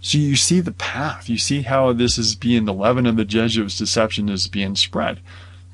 So 0.00 0.18
you 0.18 0.36
see 0.36 0.60
the 0.60 0.72
path. 0.72 1.28
You 1.28 1.38
see 1.38 1.62
how 1.62 1.92
this 1.92 2.18
is 2.18 2.34
being 2.34 2.64
the 2.64 2.72
leaven 2.72 3.06
of 3.06 3.16
the 3.16 3.24
Jesuits' 3.24 3.78
deception 3.78 4.28
is 4.28 4.46
being 4.46 4.76
spread. 4.76 5.20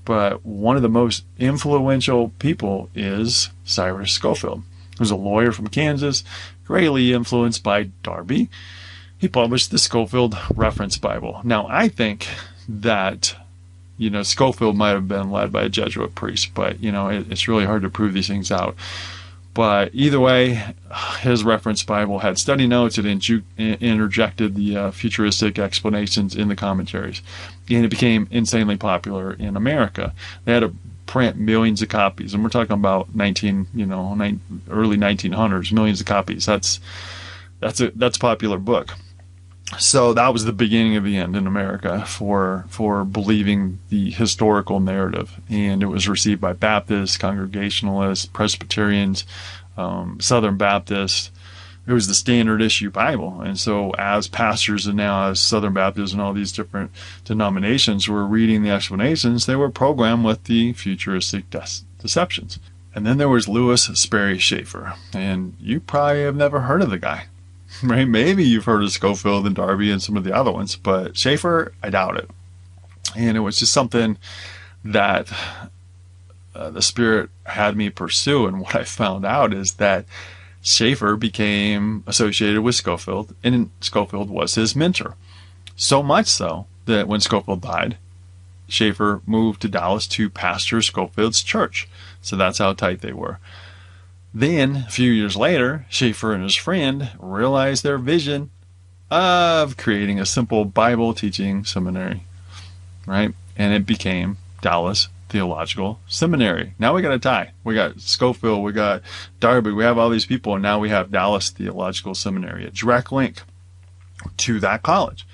But 0.05 0.45
one 0.45 0.77
of 0.77 0.83
the 0.83 0.89
most 0.89 1.25
influential 1.39 2.31
people 2.39 2.91
is 2.95 3.51
Cyrus 3.65 4.13
Scofield, 4.13 4.63
who's 4.99 5.11
a 5.11 5.17
lawyer 5.17 5.53
from 5.53 5.69
Kansas, 5.69 6.25
greatly 6.65 7.13
influenced 7.13 7.63
by 7.63 7.85
Darby. 8.03 8.49
He 9.19 9.29
published 9.29 9.71
the 9.71 9.79
Scofield 9.79 10.37
Reference 10.55 10.99
Bible. 10.99 11.41
Now 11.45 11.67
I 11.69 11.89
think 11.89 12.27
that 12.69 13.37
you 13.97 14.11
know 14.11 14.23
Scofield 14.23 14.77
might 14.77 14.91
have 14.91 15.09
been 15.09 15.31
led 15.31 15.53
by 15.53 15.63
a 15.63 15.69
Jesuit 15.69 16.15
priest, 16.15 16.53
but 16.55 16.83
you 16.83 16.93
know 16.93 17.09
it, 17.09 17.31
it's 17.31 17.49
really 17.49 17.65
hard 17.65 17.83
to 17.83 17.91
prove 17.91 18.13
these 18.13 18.29
things 18.29 18.51
out. 18.51 18.77
But 19.55 19.91
either 19.95 20.19
way, 20.19 20.75
his 21.21 21.45
reference 21.45 21.85
Bible 21.85 22.19
had 22.19 22.39
study 22.39 22.67
notes. 22.67 22.99
It 22.99 23.07
interjected 23.07 24.57
the 24.57 24.77
uh, 24.77 24.91
futuristic 24.91 25.61
explanations 25.61 26.35
in 26.35 26.49
the 26.49 26.57
commentaries, 26.57 27.23
and 27.71 27.85
it 27.85 27.89
became 27.89 28.27
insanely 28.33 28.77
popular 28.77 29.33
in 29.33 29.57
America. 29.57 30.13
They 30.45 30.55
had 30.55 30.61
to 30.61 30.75
print 31.07 31.37
millions 31.37 31.83
of 31.83 31.89
copies, 31.89 32.35
and 32.35 32.43
we're 32.43 32.51
talking 32.51 32.75
about 32.75 33.15
19, 33.15 33.69
you 33.75 33.87
know, 33.87 34.13
early 34.69 34.97
1900s, 34.97 35.73
millions 35.73 36.01
of 36.01 36.07
copies. 36.07 36.47
That's 36.47 36.81
that's 37.61 37.81
a 37.81 37.93
that's 37.93 38.17
a 38.17 38.21
popular 38.21 38.59
book. 38.59 38.95
So 39.79 40.13
that 40.13 40.33
was 40.33 40.45
the 40.45 40.53
beginning 40.53 40.97
of 40.97 41.05
the 41.05 41.17
end 41.17 41.35
in 41.35 41.47
America 41.47 42.05
for 42.07 42.67
for 42.69 43.05
believing 43.05 43.81
the 43.89 44.11
historical 44.11 44.79
narrative, 44.79 45.41
and 45.49 45.83
it 45.83 45.87
was 45.87 46.09
received 46.09 46.41
by 46.41 46.53
Baptists, 46.53 47.17
Congregationalists, 47.17 48.27
Presbyterians, 48.27 49.25
um, 49.77 50.21
Southern 50.21 50.57
Baptists. 50.57 51.31
It 51.87 51.93
was 51.93 52.07
the 52.07 52.15
standard 52.15 52.63
issue 52.63 52.91
Bible, 52.91 53.41
and 53.41 53.59
so 53.59 53.91
as 53.93 54.29
pastors 54.29 54.87
and 54.87 54.97
now 54.97 55.31
as 55.31 55.41
Southern 55.41 55.75
Baptists 55.75 56.13
and 56.13 56.21
all 56.21 56.33
these 56.33 56.53
different 56.53 56.91
denominations 57.25 58.09
were 58.09 58.25
reading 58.25 58.63
the 58.63 58.71
explanations, 58.71 59.45
they 59.45 59.57
were 59.57 59.71
programmed 59.71 60.25
with 60.25 60.45
the 60.45 60.73
futuristic 60.75 61.51
de- 61.51 61.67
deceptions. 61.99 62.59
And 62.95 63.05
then 63.05 63.19
there 63.19 63.29
was 63.29 63.49
Lewis 63.49 63.85
Sperry 63.85 64.39
Chafer, 64.39 64.95
and 65.13 65.57
you 65.59 65.81
probably 65.81 66.23
have 66.23 66.37
never 66.37 66.61
heard 66.61 66.81
of 66.81 66.91
the 66.91 66.99
guy 66.99 67.27
right? 67.83 68.07
Maybe 68.09 68.45
you've 68.45 68.65
heard 68.65 68.83
of 68.83 68.93
Scofield 68.93 69.47
and 69.47 69.57
Darby 69.57 69.91
and 69.91 70.03
some 70.03 70.17
of 70.17 70.25
the 70.25 70.35
other 70.35 70.53
ones, 70.53 70.77
but 70.77 71.15
Chafer, 71.15 71.73
I 71.83 71.91
doubt 71.91 72.17
it. 72.17 72.31
And 73.17 73.37
it 73.37 73.41
was 73.41 73.59
just 73.59 73.73
something 73.73 74.19
that 74.85 75.33
uh, 76.55 76.71
the 76.71 76.83
Spirit 76.83 77.31
had 77.45 77.77
me 77.77 77.91
pursue. 77.91 78.47
And 78.47 78.61
what 78.61 78.75
I 78.75 78.85
found 78.85 79.25
out 79.25 79.53
is 79.53 79.75
that 79.75 80.05
Chafer 80.63 81.17
became 81.17 82.05
associated 82.07 82.63
with 82.63 82.75
Scofield, 82.75 83.35
and 83.43 83.71
Scofield 83.81 84.31
was 84.31 84.55
his 84.55 84.75
mentor. 84.75 85.15
So 85.77 86.03
much 86.03 86.27
so 86.27 86.67
that 86.87 87.09
when 87.09 87.21
Scofield 87.21 87.61
died, 87.61 87.99
Chafer 88.69 89.21
moved 89.27 89.61
to 89.63 89.69
Dallas 89.69 90.07
to 90.09 90.31
pastor 90.31 90.81
Scofield's 90.81 91.43
church. 91.43 91.89
So 92.23 92.37
that's 92.37 92.59
how 92.59 92.73
tight 92.73 93.03
they 93.03 93.13
were. 93.13 93.39
Then, 94.37 94.85
a 94.89 94.91
few 94.91 95.13
years 95.13 95.37
later, 95.37 95.87
Chafer 95.89 96.33
and 96.33 96.43
his 96.43 96.57
friend 96.57 97.11
realized 97.21 97.85
their 97.85 97.99
vision 97.99 98.51
of 99.09 99.77
creating 99.77 100.19
a 100.19 100.27
simple 100.27 100.65
Bible 100.65 101.15
teaching 101.15 101.65
seminary, 101.65 102.25
right? 103.07 103.33
And 103.57 103.73
it 103.73 103.87
became 103.87 104.39
Dallas 104.61 105.09
Theological 105.29 106.01
Seminary. 106.09 106.75
Now 106.81 106.97
we 106.97 107.03
got 107.03 107.13
a 107.13 107.19
tie. 107.21 107.53
We 107.63 107.77
got 107.77 108.01
Scofield, 108.01 108.65
we 108.65 108.73
got 108.73 109.03
Darby, 109.39 109.71
we 109.71 109.85
have 109.85 109.99
all 109.99 110.11
these 110.11 110.27
people, 110.27 110.55
and 110.55 110.63
now 110.63 110.81
we 110.81 110.89
have 110.89 111.13
Dallas 111.13 111.51
Theological 111.51 112.17
Seminary, 112.17 112.67
a 112.67 112.71
direct 112.71 113.13
link 113.13 113.43
to 114.39 114.59
that 114.59 114.83
college. 114.83 115.27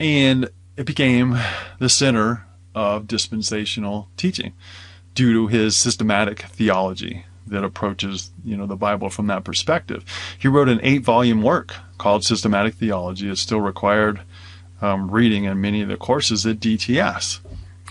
And 0.00 0.50
it 0.76 0.84
became 0.84 1.38
the 1.78 1.88
center 1.88 2.44
of 2.74 3.06
dispensational 3.06 4.08
teaching 4.16 4.54
due 5.14 5.32
to 5.32 5.46
his 5.46 5.76
systematic 5.76 6.40
theology 6.42 7.24
that 7.46 7.64
approaches 7.64 8.30
you 8.44 8.56
know 8.56 8.66
the 8.66 8.76
Bible 8.76 9.10
from 9.10 9.26
that 9.28 9.44
perspective. 9.44 10.04
He 10.38 10.48
wrote 10.48 10.68
an 10.68 10.80
eight-volume 10.82 11.42
work 11.42 11.74
called 11.98 12.24
Systematic 12.24 12.74
Theology. 12.74 13.28
It's 13.28 13.40
still 13.40 13.60
required 13.60 14.20
um, 14.80 15.10
reading 15.10 15.44
in 15.44 15.60
many 15.60 15.82
of 15.82 15.88
the 15.88 15.96
courses 15.96 16.46
at 16.46 16.60
DTS. 16.60 17.40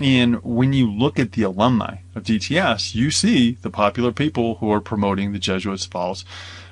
And 0.02 0.42
when 0.44 0.72
you 0.72 0.90
look 0.90 1.20
at 1.20 1.34
the 1.34 1.44
alumni 1.44 1.98
of 2.16 2.24
DTS, 2.24 2.96
you 2.96 3.12
see 3.12 3.58
the 3.62 3.70
popular 3.70 4.12
people 4.12 4.56
who 4.56 4.72
are 4.72 4.80
promoting 4.80 5.34
the 5.34 5.40
Jesuits' 5.40 5.86
false 5.86 6.24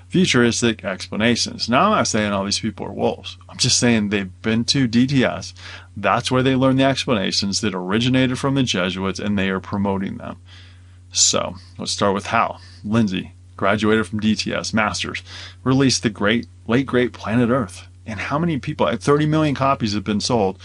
futuristic 0.07 0.85
explanations. 0.85 1.67
Now, 1.67 1.85
I'm 1.85 1.97
not 1.97 2.07
saying 2.07 2.31
all 2.31 2.45
these 2.45 2.61
people 2.61 2.85
are 2.85 2.93
wolves. 2.93 3.37
I'm 3.49 3.57
just 3.57 3.77
saying 3.77 4.09
they've 4.09 4.41
been 4.41 4.63
to 4.65 4.87
DTS. 4.87 5.53
That's 5.97 6.31
where 6.31 6.43
they 6.43 6.55
learned 6.55 6.79
the 6.79 6.85
explanations 6.85 7.59
that 7.61 7.75
originated 7.75 8.39
from 8.39 8.55
the 8.55 8.63
Jesuits, 8.63 9.19
and 9.19 9.37
they 9.37 9.49
are 9.49 9.59
promoting 9.59 10.17
them. 10.17 10.37
So 11.17 11.55
let's 11.77 11.91
start 11.91 12.13
with 12.13 12.27
Hal. 12.27 12.61
Lindsey 12.83 13.33
graduated 13.55 14.05
from 14.05 14.19
DTS 14.19 14.73
Masters, 14.73 15.23
released 15.63 16.03
the 16.03 16.09
great 16.09 16.47
late 16.67 16.85
great 16.85 17.11
Planet 17.11 17.49
Earth, 17.49 17.87
And 18.05 18.19
how 18.19 18.37
many 18.37 18.59
people, 18.59 18.95
30 18.95 19.25
million 19.25 19.55
copies 19.55 19.93
have 19.93 20.03
been 20.03 20.21
sold, 20.21 20.59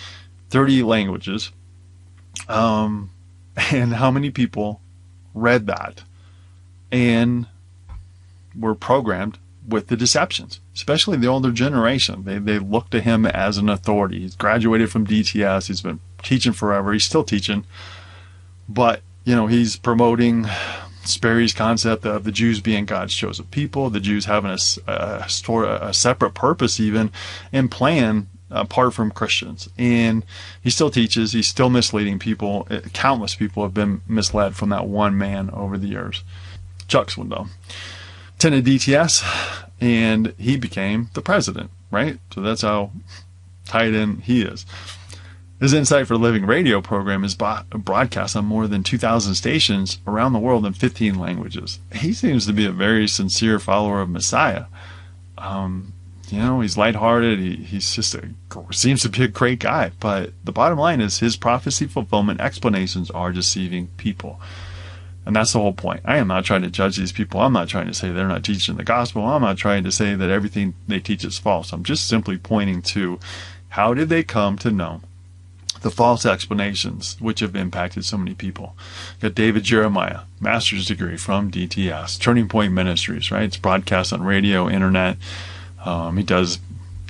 30 0.50 0.82
languages. 0.82 1.50
Um, 2.49 3.11
and 3.73 3.94
how 3.94 4.11
many 4.11 4.30
people 4.30 4.80
read 5.35 5.66
that 5.66 6.02
and 6.90 7.47
were 8.59 8.75
programmed 8.75 9.38
with 9.66 9.87
the 9.87 9.97
deceptions, 9.97 10.61
especially 10.75 11.16
the 11.16 11.28
older 11.28 11.52
generation. 11.52 12.25
They, 12.25 12.38
they 12.38 12.59
look 12.59 12.90
to 12.90 13.00
him 13.00 13.25
as 13.25 13.56
an 13.56 13.68
authority. 13.68 14.21
He's 14.21 14.37
graduated 14.37 14.90
from 14.90 15.06
DTS. 15.06 15.68
He's 15.68 15.80
been 15.80 16.00
teaching 16.23 16.52
forever. 16.52 16.92
He's 16.92 17.04
still 17.04 17.25
teaching. 17.25 17.64
But, 18.68 19.00
you 19.25 19.35
know, 19.35 19.47
he's 19.47 19.76
promoting 19.76 20.47
Sperry's 21.05 21.52
concept 21.52 22.05
of 22.05 22.25
the 22.25 22.33
Jews 22.33 22.61
being 22.61 22.85
God's 22.85 23.14
chosen 23.14 23.47
people, 23.47 23.91
the 23.91 24.00
Jews 24.00 24.25
having 24.25 24.50
a, 24.50 24.59
a, 24.91 25.26
a 25.83 25.95
separate 25.95 26.35
purpose, 26.35 26.79
even, 26.79 27.11
and 27.52 27.71
plan 27.71 28.29
apart 28.50 28.95
from 28.95 29.11
Christians. 29.11 29.69
And 29.79 30.25
he 30.62 30.71
still 30.71 30.91
teaches, 30.91 31.33
he's 31.33 31.47
still 31.47 31.71
misleading 31.71 32.19
people. 32.19 32.67
Uh, 32.71 32.81
countless 32.93 33.35
people 33.35 33.62
have 33.62 33.75
been 33.75 34.02
misled 34.07 34.55
from 34.55 34.69
that 34.69 34.87
one 34.87 35.17
man 35.17 35.50
over 35.50 35.79
the 35.79 35.88
years. 35.88 36.23
Chuck 36.87 37.09
Swindoll 37.09 37.49
attended 38.37 38.64
DTS 38.64 39.25
and 39.81 40.35
he 40.38 40.57
became 40.57 41.09
the 41.14 41.23
president, 41.23 41.71
right? 41.91 42.19
So 42.33 42.41
that's 42.41 42.62
how 42.62 42.91
tied 43.67 43.95
in 43.95 44.19
he 44.19 44.43
is. 44.43 44.67
His 45.62 45.75
Insight 45.75 46.09
for 46.09 46.16
Living 46.16 46.45
radio 46.45 46.81
program 46.81 47.23
is 47.23 47.37
broadcast 47.37 48.35
on 48.35 48.47
more 48.47 48.66
than 48.66 48.83
2,000 48.83 49.37
stations 49.37 50.00
around 50.09 50.33
the 50.33 50.40
world 50.40 50.66
in 50.66 50.73
15 50.73 51.16
languages. 51.16 51.78
He 51.95 52.12
seems 52.14 52.47
to 52.47 52.52
be 52.52 52.66
a 52.66 52.73
very 52.73 53.07
sincere 53.07 53.61
follower 53.61 54.00
of 54.00 54.11
Messiah. 54.11 54.64
Um, 55.38 55.92
you 56.31 56.40
know, 56.40 56.62
he's 56.62 56.76
lighthearted. 56.76 57.38
He, 57.38 57.54
he's 57.54 57.95
just 57.95 58.12
a 58.12 58.31
seems 58.73 59.02
to 59.02 59.09
be 59.09 59.23
a 59.23 59.28
great 59.28 59.61
guy. 59.61 59.92
But 60.00 60.33
the 60.42 60.50
bottom 60.50 60.81
line 60.81 61.00
is 61.00 61.21
his 61.21 61.37
prophecy 61.37 61.87
fulfillment 61.87 62.40
explanations 62.40 63.09
are 63.12 63.31
deceiving 63.31 63.87
people. 63.99 64.40
And 65.25 65.37
that's 65.37 65.52
the 65.52 65.61
whole 65.61 65.75
point. 65.75 66.00
I 66.04 66.16
am 66.16 66.26
not 66.26 66.45
trying 66.45 66.62
to 66.62 66.71
judge 66.71 66.97
these 66.97 67.12
people. 67.12 67.40
I'm 67.40 67.52
not 67.52 67.69
trying 67.69 67.87
to 67.87 67.95
say 67.95 68.11
they're 68.11 68.26
not 68.26 68.42
teaching 68.42 68.78
the 68.78 68.83
gospel. 68.83 69.25
I'm 69.25 69.42
not 69.42 69.59
trying 69.59 69.85
to 69.85 69.92
say 69.92 70.16
that 70.16 70.28
everything 70.28 70.75
they 70.88 70.99
teach 70.99 71.25
is 71.25 71.38
false. 71.38 71.73
I'm 71.73 71.85
just 71.85 72.09
simply 72.09 72.37
pointing 72.37 72.83
to 72.83 73.21
how 73.69 73.95
did 73.95 74.09
they 74.09 74.25
come 74.25 74.59
to 74.59 74.73
know 74.73 75.02
the 75.81 75.91
false 75.91 76.26
explanations 76.26 77.17
which 77.19 77.41
have 77.41 77.57
impacted 77.57 78.05
so 78.05 78.17
many 78.17 78.35
people. 78.35 78.76
Got 79.21 79.35
David 79.35 79.64
Jeremiah, 79.64 80.21
master's 80.41 80.87
degree 80.87 81.17
from 81.17 81.50
DTS, 81.50 82.21
Turning 82.21 82.49
Point 82.49 82.73
Ministries, 82.73 83.31
right? 83.31 83.45
It's 83.45 83.57
broadcast 83.57 84.12
on 84.12 84.23
radio, 84.23 84.69
internet. 84.69 85.17
Um, 85.85 86.17
he 86.17 86.23
does, 86.23 86.59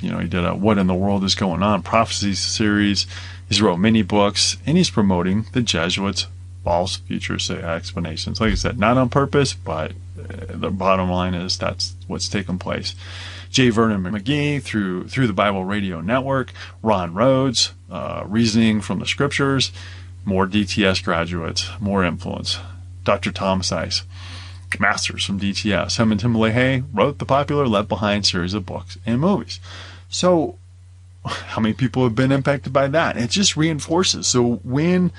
you 0.01 0.11
know, 0.11 0.19
he 0.19 0.27
did 0.27 0.45
a 0.45 0.55
What 0.55 0.77
in 0.77 0.87
the 0.87 0.93
World 0.93 1.23
is 1.23 1.35
Going 1.35 1.61
On 1.61 1.81
prophecy 1.83 2.33
series. 2.33 3.05
He's 3.47 3.61
wrote 3.61 3.77
many 3.77 4.01
books, 4.01 4.57
and 4.65 4.77
he's 4.77 4.89
promoting 4.89 5.45
the 5.51 5.61
Jesuits' 5.61 6.27
false 6.63 6.97
future 6.97 7.37
explanations. 7.63 8.39
Like 8.39 8.51
I 8.51 8.55
said, 8.55 8.79
not 8.79 8.97
on 8.97 9.09
purpose, 9.09 9.53
but 9.53 9.91
uh, 10.17 10.45
the 10.49 10.71
bottom 10.71 11.09
line 11.09 11.33
is 11.33 11.57
that's 11.57 11.95
what's 12.07 12.29
taken 12.29 12.57
place. 12.57 12.95
J. 13.53 13.69
Vernon 13.69 14.01
McGee 14.01 14.61
through 14.63 15.07
through 15.09 15.27
the 15.27 15.33
Bible 15.33 15.63
Radio 15.63 16.01
Network, 16.01 16.51
Ron 16.81 17.13
Rhodes, 17.13 17.71
uh, 17.89 18.23
reasoning 18.25 18.81
from 18.81 18.97
the 18.97 19.05
scriptures, 19.05 19.71
more 20.25 20.47
DTS 20.47 21.03
graduates, 21.03 21.69
more 21.79 22.03
influence. 22.03 22.57
Dr. 23.03 23.31
Thomas 23.31 23.71
Ice, 23.71 24.01
masters 24.79 25.25
from 25.25 25.39
DTS. 25.39 25.97
Him 25.97 26.11
and 26.11 26.19
Tim 26.19 26.33
LaHaye 26.33 26.83
wrote 26.91 27.19
the 27.19 27.25
popular 27.25 27.67
Left 27.67 27.87
Behind 27.87 28.25
series 28.25 28.55
of 28.55 28.65
books 28.65 28.97
and 29.05 29.21
movies. 29.21 29.59
So, 30.09 30.57
how 31.25 31.61
many 31.61 31.75
people 31.75 32.03
have 32.05 32.15
been 32.15 32.31
impacted 32.31 32.73
by 32.73 32.87
that? 32.87 33.17
It 33.17 33.29
just 33.29 33.55
reinforces. 33.55 34.25
So 34.25 34.55
when 34.63 35.11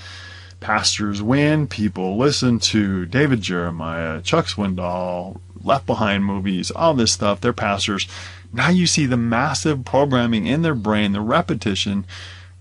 pastors 0.60 1.22
when 1.22 1.66
people 1.66 2.16
listen 2.16 2.58
to 2.58 3.06
David 3.06 3.40
Jeremiah, 3.40 4.20
Chuck 4.20 4.46
Swindoll, 4.46 5.40
Left 5.62 5.86
Behind 5.86 6.24
movies, 6.24 6.70
all 6.70 6.94
this 6.94 7.12
stuff, 7.12 7.40
they're 7.40 7.52
pastors. 7.52 8.06
Now 8.52 8.68
you 8.68 8.86
see 8.86 9.06
the 9.06 9.16
massive 9.16 9.84
programming 9.84 10.46
in 10.46 10.62
their 10.62 10.74
brain, 10.74 11.12
the 11.12 11.20
repetition. 11.20 12.04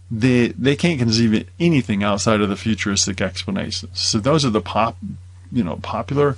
They 0.09 0.49
they 0.49 0.75
can't 0.75 0.99
conceive 0.99 1.47
anything 1.59 2.03
outside 2.03 2.41
of 2.41 2.49
the 2.49 2.55
futuristic 2.55 3.21
explanations. 3.21 3.99
So 3.99 4.19
those 4.19 4.45
are 4.45 4.49
the 4.49 4.61
pop, 4.61 4.97
you 5.51 5.63
know, 5.63 5.77
popular 5.77 6.37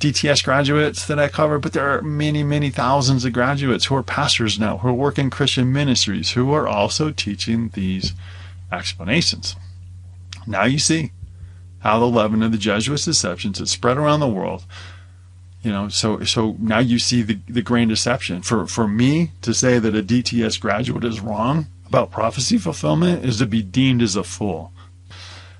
DTS 0.00 0.42
graduates 0.42 1.06
that 1.06 1.18
I 1.18 1.28
cover, 1.28 1.58
but 1.58 1.74
there 1.74 1.90
are 1.90 2.00
many, 2.00 2.42
many 2.42 2.70
thousands 2.70 3.26
of 3.26 3.34
graduates 3.34 3.84
who 3.84 3.96
are 3.96 4.02
pastors 4.02 4.58
now, 4.58 4.78
who 4.78 4.94
work 4.94 5.18
in 5.18 5.28
Christian 5.28 5.70
ministries, 5.74 6.30
who 6.30 6.52
are 6.52 6.66
also 6.66 7.10
teaching 7.10 7.68
these 7.74 8.14
explanations. 8.72 9.56
Now 10.50 10.64
you 10.64 10.80
see 10.80 11.12
how 11.78 12.00
the 12.00 12.06
leaven 12.06 12.42
of 12.42 12.50
the 12.50 12.58
Jesuits' 12.58 13.04
deceptions 13.04 13.60
has 13.60 13.70
spread 13.70 13.96
around 13.96 14.20
the 14.20 14.28
world. 14.28 14.64
You 15.62 15.70
know, 15.70 15.88
so 15.88 16.24
so 16.24 16.56
now 16.58 16.80
you 16.80 16.98
see 16.98 17.22
the, 17.22 17.38
the 17.48 17.62
grain 17.62 17.88
deception. 17.88 18.42
For 18.42 18.66
for 18.66 18.88
me 18.88 19.32
to 19.42 19.54
say 19.54 19.78
that 19.78 19.94
a 19.94 20.02
DTS 20.02 20.60
graduate 20.60 21.04
is 21.04 21.20
wrong 21.20 21.66
about 21.86 22.10
prophecy 22.10 22.58
fulfillment 22.58 23.24
is 23.24 23.38
to 23.38 23.46
be 23.46 23.62
deemed 23.62 24.02
as 24.02 24.16
a 24.16 24.24
fool. 24.24 24.72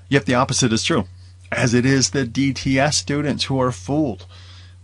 Yet 0.09 0.25
the 0.25 0.35
opposite 0.35 0.73
is 0.73 0.83
true, 0.83 1.05
as 1.51 1.73
it 1.73 1.85
is 1.85 2.09
the 2.09 2.25
DTS 2.25 2.93
students 2.95 3.45
who 3.45 3.59
are 3.59 3.71
fooled 3.71 4.25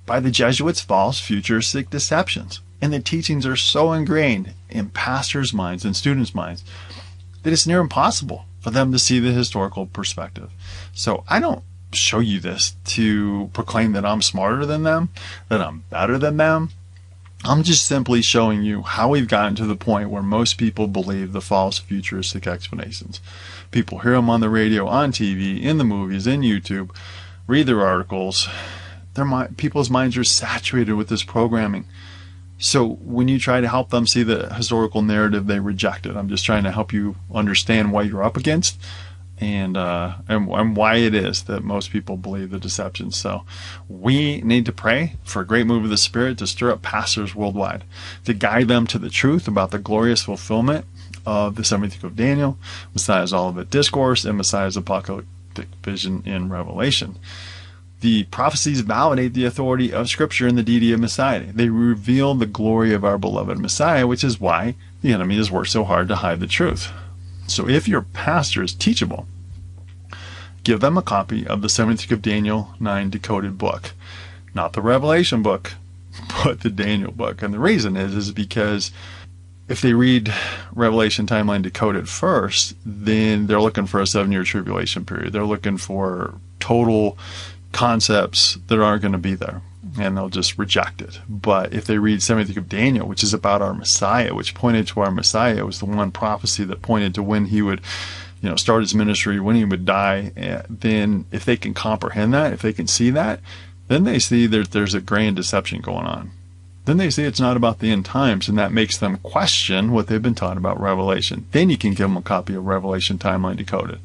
by 0.06 0.20
the 0.20 0.32
Jesuits' 0.32 0.82
false 0.82 1.20
futuristic 1.20 1.89
deceptions. 1.89 2.62
And 2.82 2.93
the 2.93 3.00
teachings 3.00 3.46
are 3.46 3.56
so 3.56 3.91
ingrained 3.91 4.54
in 4.70 4.89
pastors' 4.89 5.54
minds 5.54 5.84
and 5.84 5.96
students' 5.96 6.36
minds 6.36 6.63
that 7.43 7.52
it's 7.52 7.67
near 7.67 7.80
impossible 7.80 8.46
for 8.68 8.72
them 8.72 8.92
to 8.92 9.00
see 9.00 9.18
the 9.18 9.32
historical 9.32 9.86
perspective. 9.86 10.52
So 10.92 11.24
I 11.30 11.40
don't 11.40 11.64
show 11.94 12.20
you 12.20 12.42
this 12.42 12.76
to 12.84 13.50
proclaim 13.54 13.94
that 13.94 14.06
I'm 14.06 14.22
smarter 14.22 14.66
than 14.66 14.84
them, 14.84 15.08
that 15.48 15.62
I'm 15.62 15.86
better 15.90 16.18
than 16.18 16.36
them. 16.36 16.72
I'm 17.46 17.64
just 17.64 17.86
simply 17.86 18.22
showing 18.22 18.64
you 18.64 18.82
how 18.82 19.08
we've 19.08 19.30
gotten 19.30 19.56
to 19.56 19.66
the 19.66 19.78
point 19.78 20.10
where 20.10 20.22
most 20.22 20.58
people 20.58 20.90
believe 20.90 21.32
the 21.32 21.40
false 21.40 21.80
futuristic 21.80 22.46
explanations. 22.46 23.22
People 23.72 24.00
hear 24.00 24.16
them 24.16 24.30
on 24.30 24.42
the 24.42 24.50
radio, 24.50 24.86
on 24.86 25.14
TV, 25.14 25.62
in 25.62 25.78
the 25.78 25.86
movies, 25.86 26.28
in 26.28 26.42
YouTube, 26.42 26.94
read 27.48 27.68
their 27.68 27.86
articles. 27.86 28.50
Their 29.14 29.48
people's 29.56 29.90
minds 29.90 30.18
are 30.18 30.26
saturated 30.26 30.96
with 30.96 31.08
this 31.08 31.24
programming. 31.24 31.86
So 32.58 32.88
when 32.88 33.28
you 33.28 33.39
try 33.39 33.62
to 33.62 33.67
help 33.67 33.89
them 33.89 34.08
see 34.08 34.24
the 34.24 34.54
historical 34.54 35.02
narrative, 35.02 35.48
they 35.48 35.60
reject 35.60 36.06
it. 36.06 36.15
I'm 36.15 36.30
just 36.30 36.46
trying 36.46 36.63
to 36.63 36.72
help 36.72 36.91
you 36.91 37.15
understand 37.34 37.91
what 37.91 38.08
you're 38.08 38.24
up 38.24 38.38
against 38.38 38.80
and, 39.39 39.78
uh, 39.78 40.15
and, 40.28 40.50
and 40.50 40.76
why 40.76 40.96
it 40.96 41.13
is 41.13 41.43
that 41.43 41.63
most 41.63 41.91
people 41.91 42.17
believe 42.17 42.50
the 42.50 42.60
deception. 42.60 43.12
So 43.12 43.43
we 43.88 44.41
need 44.41 44.65
to 44.65 44.72
pray 44.72 45.13
for 45.24 45.41
a 45.41 45.46
great 45.46 45.67
move 45.67 45.84
of 45.84 45.89
the 45.91 45.98
Spirit 45.98 46.39
to 46.39 46.48
stir 46.48 46.72
up 46.72 46.82
pastors 46.82 47.36
worldwide, 47.36 47.84
to 48.26 48.34
guide 48.34 48.67
them 48.67 48.88
to 48.88 48.98
the 48.98 49.10
truth 49.10 49.48
about 49.48 49.70
the 49.72 49.80
glorious 49.80 50.24
fulfillment 50.24 50.86
of 51.26 51.56
the 51.56 51.62
70th 51.62 52.02
book 52.02 52.12
of 52.12 52.15
Daniel, 52.15 52.58
Messiah's 52.93 53.34
Olivet 53.34 53.70
Discourse, 53.70 54.26
and 54.26 54.38
Messiah's 54.38 54.78
apocalyptic 54.78 55.67
vision 55.84 56.24
in 56.26 56.50
Revelation 56.50 57.17
the 58.02 58.26
prophecies 58.26 58.82
validate 58.82 59.34
the 59.34 59.46
authority 59.46 59.92
of 59.92 60.10
Scripture 60.10 60.48
and 60.48 60.58
the 60.58 60.64
deity 60.64 60.92
of 60.92 61.00
Messiah. 61.00 61.52
They 61.52 61.70
reveal 61.70 62.36
the 62.36 62.46
glory 62.46 62.94
of 62.94 63.04
our 63.04 63.18
beloved 63.18 63.58
Messiah, 63.58 64.06
which 64.06 64.24
is 64.24 64.40
why 64.40 64.76
the 65.02 65.14
enemy 65.14 65.38
has 65.38 65.52
worked 65.52 65.70
so 65.70 65.84
hard 65.84 66.08
to 66.10 66.18
hide 66.18 66.40
the 66.40 66.48
truth. 66.48 66.92
So 67.48 67.68
if 67.68 67.88
your 67.88 68.02
pastor 68.02 68.62
is 68.62 68.74
teachable, 68.74 69.28
give 70.64 70.80
them 70.80 70.98
a 70.98 71.02
copy 71.02 71.48
of 71.48 71.62
the 71.62 71.70
70th 71.70 72.12
of 72.12 72.22
Daniel 72.22 72.74
9 72.80 73.10
decoded 73.10 73.58
book. 73.58 73.92
Not 74.54 74.74
the 74.74 74.82
Revelation 74.82 75.42
book, 75.42 75.74
but 76.44 76.62
the 76.62 76.70
Daniel 76.70 77.12
book. 77.12 77.42
And 77.42 77.54
the 77.54 77.60
reason 77.60 77.96
is, 77.98 78.14
is 78.14 78.32
because 78.32 78.92
if 79.68 79.82
they 79.82 79.94
read 79.94 80.34
Revelation 80.74 81.26
timeline 81.26 81.62
decoded 81.62 82.08
first, 82.08 82.76
then 82.86 83.48
they're 83.48 83.62
looking 83.62 83.86
for 83.86 84.00
a 84.00 84.08
seven 84.08 84.32
year 84.32 84.44
tribulation 84.44 85.04
period. 85.04 85.34
They're 85.34 85.46
looking 85.46 85.78
for 85.78 86.36
total 86.60 87.18
concepts 87.72 88.58
that 88.68 88.80
aren't 88.80 89.02
going 89.02 89.12
to 89.12 89.18
be 89.18 89.36
there 89.36 89.62
and 90.00 90.18
they'll 90.18 90.30
just 90.30 90.58
reject 90.58 91.02
it. 91.02 91.20
But 91.30 91.74
if 91.74 91.86
they 91.86 91.98
read 91.98 92.20
70th 92.20 92.58
of 92.58 92.70
Daniel, 92.70 93.08
which 93.08 93.24
is 93.24 93.34
about 93.34 93.62
our 93.62 93.74
Messiah, 93.74 94.34
which 94.34 94.54
pointed 94.54 94.88
to 94.88 95.02
our 95.02 95.12
Messiah, 95.12 95.66
was 95.66 95.80
the 95.80 95.86
one 95.86 96.12
prophecy 96.12 96.64
that 96.66 96.82
pointed 96.82 97.16
to 97.16 97.24
when 97.24 97.46
he 97.46 97.62
would, 97.62 97.82
you 98.42 98.50
know, 98.50 98.56
start 98.56 98.82
his 98.82 98.96
ministry, 98.96 99.40
when 99.40 99.56
he 99.56 99.66
would 99.66 99.86
die, 99.86 100.32
eh, 100.36 100.62
then 100.70 101.26
if 101.32 101.46
they 101.46 101.58
can 101.58 101.74
comprehend 101.74 102.34
that, 102.34 102.54
if 102.54 102.62
they 102.62 102.74
can 102.74 102.88
see 102.88 103.10
that, 103.12 103.40
then 103.88 104.04
they 104.04 104.20
see 104.20 104.48
that 104.48 104.72
there's 104.72 104.94
a 104.94 105.02
grand 105.02 105.36
deception 105.36 105.82
going 105.82 106.06
on. 106.06 106.32
Then 106.86 106.98
they 106.98 107.10
see 107.10 107.24
it's 107.24 107.40
not 107.40 107.58
about 107.58 107.80
the 107.80 107.92
end 107.92 108.06
times, 108.06 108.48
and 108.48 108.58
that 108.58 108.72
makes 108.72 108.98
them 108.98 109.18
question 109.18 109.92
what 109.92 110.08
they've 110.08 110.22
been 110.22 110.36
taught 110.36 110.58
about 110.58 110.80
Revelation. 110.80 111.46
Then 111.52 111.70
you 111.70 111.78
can 111.78 111.92
give 111.92 112.08
them 112.08 112.18
a 112.18 112.22
copy 112.22 112.54
of 112.54 112.66
Revelation 112.66 113.18
Timeline 113.18 113.58
Decoded 113.58 114.00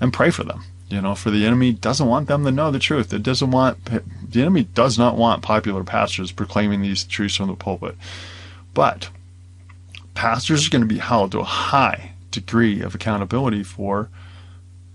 and 0.00 0.14
pray 0.14 0.30
for 0.30 0.42
them 0.42 0.64
you 0.92 1.00
know, 1.00 1.14
for 1.14 1.30
the 1.30 1.46
enemy 1.46 1.72
doesn't 1.72 2.06
want 2.06 2.28
them 2.28 2.44
to 2.44 2.50
know 2.50 2.70
the 2.70 2.78
truth. 2.78 3.14
It 3.14 3.22
doesn't 3.22 3.50
want 3.50 3.82
the 3.84 4.40
enemy 4.42 4.64
does 4.64 4.98
not 4.98 5.16
want 5.16 5.42
popular 5.42 5.84
pastors 5.84 6.32
proclaiming 6.32 6.82
these 6.82 7.04
truths 7.04 7.36
from 7.36 7.48
the 7.48 7.56
pulpit. 7.56 7.96
But 8.74 9.08
pastors 10.14 10.66
are 10.66 10.70
going 10.70 10.82
to 10.82 10.94
be 10.94 10.98
held 10.98 11.32
to 11.32 11.40
a 11.40 11.44
high 11.44 12.12
degree 12.30 12.82
of 12.82 12.94
accountability 12.94 13.62
for 13.62 14.10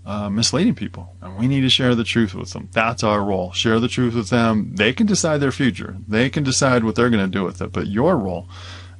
uh, 0.06 0.30
misleading 0.30 0.76
people. 0.76 1.16
And 1.20 1.36
we 1.36 1.48
need 1.48 1.62
to 1.62 1.68
share 1.68 1.96
the 1.96 2.04
truth 2.04 2.32
with 2.32 2.52
them. 2.52 2.68
That's 2.72 3.02
our 3.02 3.22
role. 3.22 3.52
Share 3.52 3.80
the 3.80 3.88
truth 3.88 4.14
with 4.14 4.30
them. 4.30 4.76
They 4.76 4.92
can 4.92 5.06
decide 5.06 5.38
their 5.38 5.52
future, 5.52 5.96
they 6.06 6.30
can 6.30 6.44
decide 6.44 6.84
what 6.84 6.94
they're 6.94 7.10
going 7.10 7.24
to 7.24 7.38
do 7.38 7.44
with 7.44 7.60
it. 7.60 7.72
But 7.72 7.88
your 7.88 8.16
role 8.16 8.48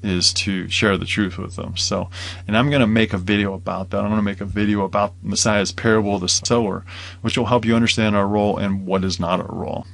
is 0.02 0.32
to 0.32 0.68
share 0.68 0.96
the 0.96 1.06
truth 1.06 1.38
with 1.38 1.56
them. 1.56 1.76
So, 1.76 2.10
and 2.46 2.56
I'm 2.56 2.70
going 2.70 2.80
to 2.80 2.86
make 2.86 3.12
a 3.12 3.18
video 3.18 3.54
about 3.54 3.90
that. 3.90 3.98
I'm 3.98 4.08
going 4.08 4.16
to 4.16 4.22
make 4.22 4.40
a 4.40 4.46
video 4.46 4.84
about 4.84 5.14
Messiah's 5.22 5.72
parable 5.72 6.18
the 6.18 6.28
sower, 6.28 6.84
which 7.20 7.36
will 7.36 7.46
help 7.46 7.64
you 7.64 7.74
understand 7.74 8.16
our 8.16 8.26
role 8.26 8.56
and 8.56 8.86
what 8.86 9.04
is 9.04 9.18
not 9.18 9.40
our 9.40 9.54
role. 9.54 9.86